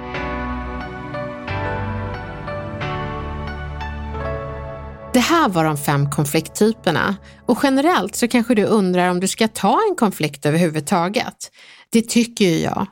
Det 5.20 5.24
här 5.24 5.50
var 5.50 5.64
de 5.64 5.78
fem 5.78 6.10
konflikttyperna 6.10 7.16
och 7.46 7.60
generellt 7.64 8.16
så 8.16 8.28
kanske 8.28 8.56
du 8.56 8.64
undrar 8.64 9.10
om 9.10 9.20
du 9.20 9.28
ska 9.28 9.48
ta 9.48 9.80
en 9.90 9.96
konflikt 9.96 10.46
överhuvudtaget. 10.46 11.52
Det 11.90 12.10
tycker 12.10 12.46
ju 12.46 12.60
jag. 12.60 12.88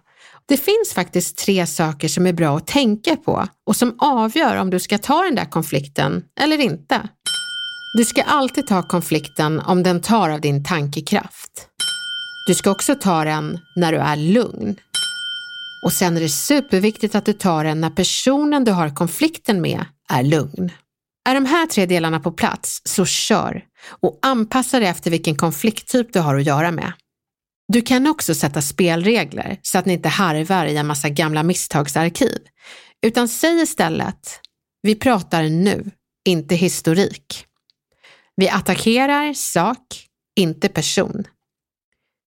Det 0.48 0.58
finns 0.58 0.94
faktiskt 0.94 1.38
tre 1.38 1.68
saker 1.68 2.08
som 2.08 2.28
är 2.28 2.34
bra 2.34 2.58
att 2.58 2.68
tänka 2.68 3.16
på 3.16 3.48
och 3.66 3.76
som 3.76 3.96
avgör 4.00 4.58
om 4.58 4.70
du 4.70 4.80
ska 4.80 4.98
ta 4.98 5.24
den 5.24 5.36
där 5.36 5.46
konflikten 5.46 6.24
eller 6.40 6.58
inte. 6.58 7.10
Du 7.98 8.06
ska 8.06 8.24
alltid 8.24 8.68
ta 8.68 8.84
konflikten 8.84 9.60
om 9.60 9.84
den 9.84 10.02
tar 10.02 10.30
av 10.30 10.42
din 10.42 10.63
tankekraft. 10.63 11.68
Du 12.48 12.56
ska 12.56 12.72
också 12.72 12.96
ta 12.96 13.24
den 13.24 13.60
när 13.76 13.92
du 13.92 13.98
är 13.98 14.16
lugn. 14.16 14.76
Och 15.86 15.94
sen 15.94 16.18
är 16.18 16.22
det 16.22 16.30
superviktigt 16.30 17.16
att 17.16 17.26
du 17.26 17.34
tar 17.34 17.63
den 17.63 17.82
när 17.82 17.90
personen 17.90 18.63
du 18.63 18.72
har 18.72 18.96
konflikten 18.96 19.62
med 19.62 19.86
är 20.10 20.24
lugn. 20.24 20.72
Är 21.28 21.34
de 21.34 21.46
här 21.46 21.66
tre 21.66 21.86
delarna 21.86 22.20
på 22.20 22.32
plats, 22.32 22.82
så 22.86 23.06
kör 23.06 23.63
och 24.02 24.20
anpassa 24.22 24.80
dig 24.80 24.90
efter 24.90 25.12
vilken 25.12 25.36
konflikttyp 25.36 26.13
du 26.13 26.20
har 26.20 26.36
att 26.36 26.46
göra 26.46 26.72
med. 26.72 26.94
Du 27.68 27.82
kan 27.82 28.08
också 28.08 28.36
sätta 28.36 28.62
spelregler 28.62 29.60
så 29.62 29.78
att 29.78 29.86
ni 29.86 29.94
inte 29.94 30.10
harvar 30.10 30.66
i 30.66 30.78
en 30.78 30.88
massa 30.88 31.10
gamla 31.10 31.44
misstagsarkiv. 31.44 32.38
Utan 33.06 33.28
säg 33.28 33.62
istället, 33.62 34.40
vi 34.82 34.96
pratar 34.96 35.44
nu, 35.44 35.92
inte 36.28 36.56
historik. 36.56 37.46
Vi 38.36 38.50
attackerar 38.50 39.34
sak, 39.34 40.08
inte 40.40 40.70
person. 40.70 41.24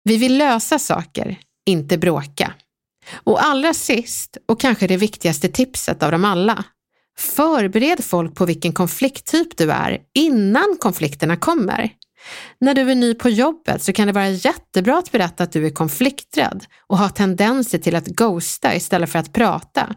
Vi 0.04 0.16
vill 0.16 0.38
lösa 0.38 0.78
saker, 0.78 1.40
inte 1.66 1.98
bråka. 1.98 2.54
Och 3.12 3.44
allra 3.44 3.74
sist, 3.74 4.36
och 4.48 4.60
kanske 4.60 4.86
det 4.86 4.96
viktigaste 4.96 5.48
tipset 5.48 6.02
av 6.02 6.12
dem 6.12 6.24
alla, 6.24 6.64
förbered 7.18 8.04
folk 8.04 8.34
på 8.34 8.46
vilken 8.46 8.72
konflikttyp 8.72 9.56
du 9.56 9.70
är 9.70 9.98
innan 10.14 10.76
konflikterna 10.80 11.36
kommer. 11.36 11.90
När 12.60 12.74
du 12.74 12.90
är 12.90 12.94
ny 12.94 13.14
på 13.14 13.28
jobbet 13.28 13.82
så 13.82 13.92
kan 13.92 14.06
det 14.06 14.12
vara 14.12 14.28
jättebra 14.28 14.98
att 14.98 15.12
berätta 15.12 15.44
att 15.44 15.52
du 15.52 15.66
är 15.66 15.70
konflikträdd 15.70 16.64
och 16.86 16.98
har 16.98 17.08
tendenser 17.08 17.78
till 17.78 17.96
att 17.96 18.06
ghosta 18.06 18.74
istället 18.74 19.10
för 19.10 19.18
att 19.18 19.32
prata. 19.32 19.94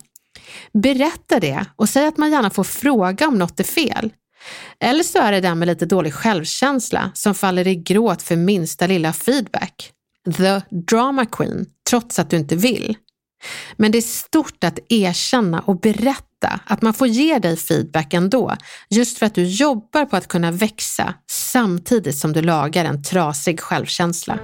Berätta 0.74 1.40
det 1.40 1.66
och 1.76 1.90
säg 1.90 2.08
att 2.08 2.18
man 2.18 2.32
gärna 2.32 2.50
får 2.50 2.64
fråga 2.64 3.28
om 3.28 3.38
något 3.38 3.60
är 3.60 3.64
fel. 3.64 4.14
Eller 4.80 5.04
så 5.04 5.20
är 5.20 5.32
det 5.32 5.42
den 5.42 5.60
med 5.60 5.68
lite 5.68 5.86
dålig 5.86 6.14
självkänsla 6.14 7.12
som 7.14 7.36
faller 7.36 7.68
i 7.68 7.76
gråt 7.76 8.22
för 8.22 8.36
minsta 8.36 8.88
lilla 8.88 9.14
feedback. 9.14 9.92
The 10.38 10.62
drama 10.70 11.26
queen, 11.26 11.66
trots 11.90 12.20
att 12.20 12.30
du 12.30 12.38
inte 12.38 12.56
vill. 12.56 12.98
Men 13.78 13.92
det 13.92 13.98
är 13.98 14.02
stort 14.02 14.64
att 14.64 14.80
erkänna 14.90 15.60
och 15.60 15.80
berätta 15.80 16.60
att 16.66 16.82
man 16.82 16.94
får 16.94 17.08
ge 17.08 17.40
dig 17.40 17.58
feedback 17.58 18.14
ändå, 18.14 18.56
just 18.90 19.18
för 19.18 19.26
att 19.26 19.36
du 19.36 19.44
jobbar 19.44 20.06
på 20.06 20.16
att 20.16 20.28
kunna 20.28 20.52
växa 20.52 21.14
samtidigt 21.32 22.18
som 22.18 22.34
du 22.34 22.42
lagar 22.42 22.86
en 22.86 23.04
trasig 23.04 23.60
självkänsla. 23.60 24.40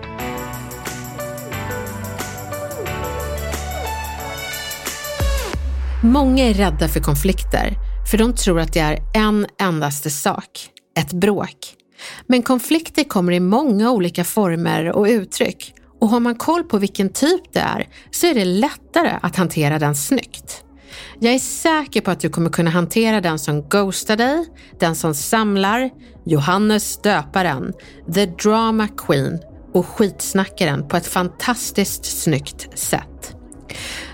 Många 6.04 6.44
är 6.44 6.54
rädda 6.54 6.88
för 6.88 7.00
konflikter, 7.00 7.74
för 8.12 8.18
de 8.18 8.36
tror 8.36 8.60
att 8.60 8.74
det 8.74 8.80
är 8.80 9.00
en 9.16 9.48
endaste 9.58 10.10
sak, 10.10 10.70
ett 11.00 11.14
bråk. 11.14 11.76
Men 12.28 12.44
konflikter 12.44 13.04
kommer 13.04 13.32
i 13.32 13.40
många 13.40 13.92
olika 13.92 14.24
former 14.24 14.92
och 14.92 15.06
uttryck 15.06 15.74
och 16.00 16.10
har 16.10 16.20
man 16.20 16.36
koll 16.36 16.64
på 16.64 16.78
vilken 16.78 17.10
typ 17.10 17.54
det 17.54 17.60
är 17.60 17.88
så 18.12 18.28
är 18.28 18.34
det 18.34 18.46
lättare 18.46 19.18
att 19.22 19.36
hantera 19.36 19.80
den 19.80 19.96
snyggt. 19.96 20.64
Jag 21.20 21.34
är 21.34 21.40
säker 21.40 22.02
på 22.02 22.12
att 22.12 22.20
du 22.20 22.30
kommer 22.30 22.50
kunna 22.50 22.70
hantera 22.70 23.22
den 23.22 23.40
som 23.40 23.62
ghostar 23.62 24.18
dig, 24.18 24.46
den 24.80 24.96
som 24.96 25.16
samlar, 25.16 25.90
Johannes 26.26 26.98
döparen, 27.02 27.74
the 28.14 28.26
drama 28.26 28.88
queen 28.88 29.40
och 29.74 29.86
skitsnackaren 29.86 30.88
på 30.88 30.98
ett 30.98 31.08
fantastiskt 31.08 32.06
snyggt 32.22 32.80
sätt. 32.80 33.36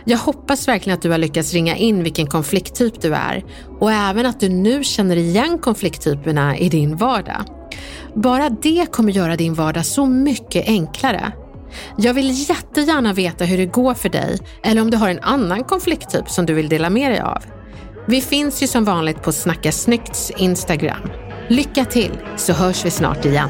Jag 0.05 0.17
hoppas 0.17 0.67
verkligen 0.67 0.97
att 0.97 1.01
du 1.01 1.11
har 1.11 1.17
lyckats 1.17 1.53
ringa 1.53 1.75
in 1.75 2.03
vilken 2.03 2.27
konflikttyp 2.27 3.01
du 3.01 3.15
är 3.15 3.45
och 3.79 3.91
även 3.91 4.25
att 4.25 4.39
du 4.39 4.49
nu 4.49 4.83
känner 4.83 5.15
igen 5.15 5.59
konflikttyperna 5.59 6.57
i 6.57 6.69
din 6.69 6.97
vardag. 6.97 7.45
Bara 8.15 8.49
det 8.49 8.91
kommer 8.91 9.11
göra 9.11 9.35
din 9.35 9.53
vardag 9.53 9.85
så 9.85 10.05
mycket 10.05 10.67
enklare. 10.67 11.31
Jag 11.97 12.13
vill 12.13 12.49
jättegärna 12.49 13.13
veta 13.13 13.45
hur 13.45 13.57
det 13.57 13.65
går 13.65 13.93
för 13.93 14.09
dig 14.09 14.38
eller 14.63 14.81
om 14.81 14.91
du 14.91 14.97
har 14.97 15.09
en 15.09 15.19
annan 15.19 15.63
konflikttyp 15.63 16.29
som 16.29 16.45
du 16.45 16.53
vill 16.53 16.69
dela 16.69 16.89
med 16.89 17.11
dig 17.11 17.19
av. 17.19 17.43
Vi 18.07 18.21
finns 18.21 18.63
ju 18.63 18.67
som 18.67 18.83
vanligt 18.83 19.23
på 19.23 19.31
Snacka 19.31 19.71
Snyggts 19.71 20.31
Instagram. 20.38 21.11
Lycka 21.47 21.85
till 21.85 22.11
så 22.38 22.53
hörs 22.53 22.85
vi 22.85 22.91
snart 22.91 23.25
igen. 23.25 23.49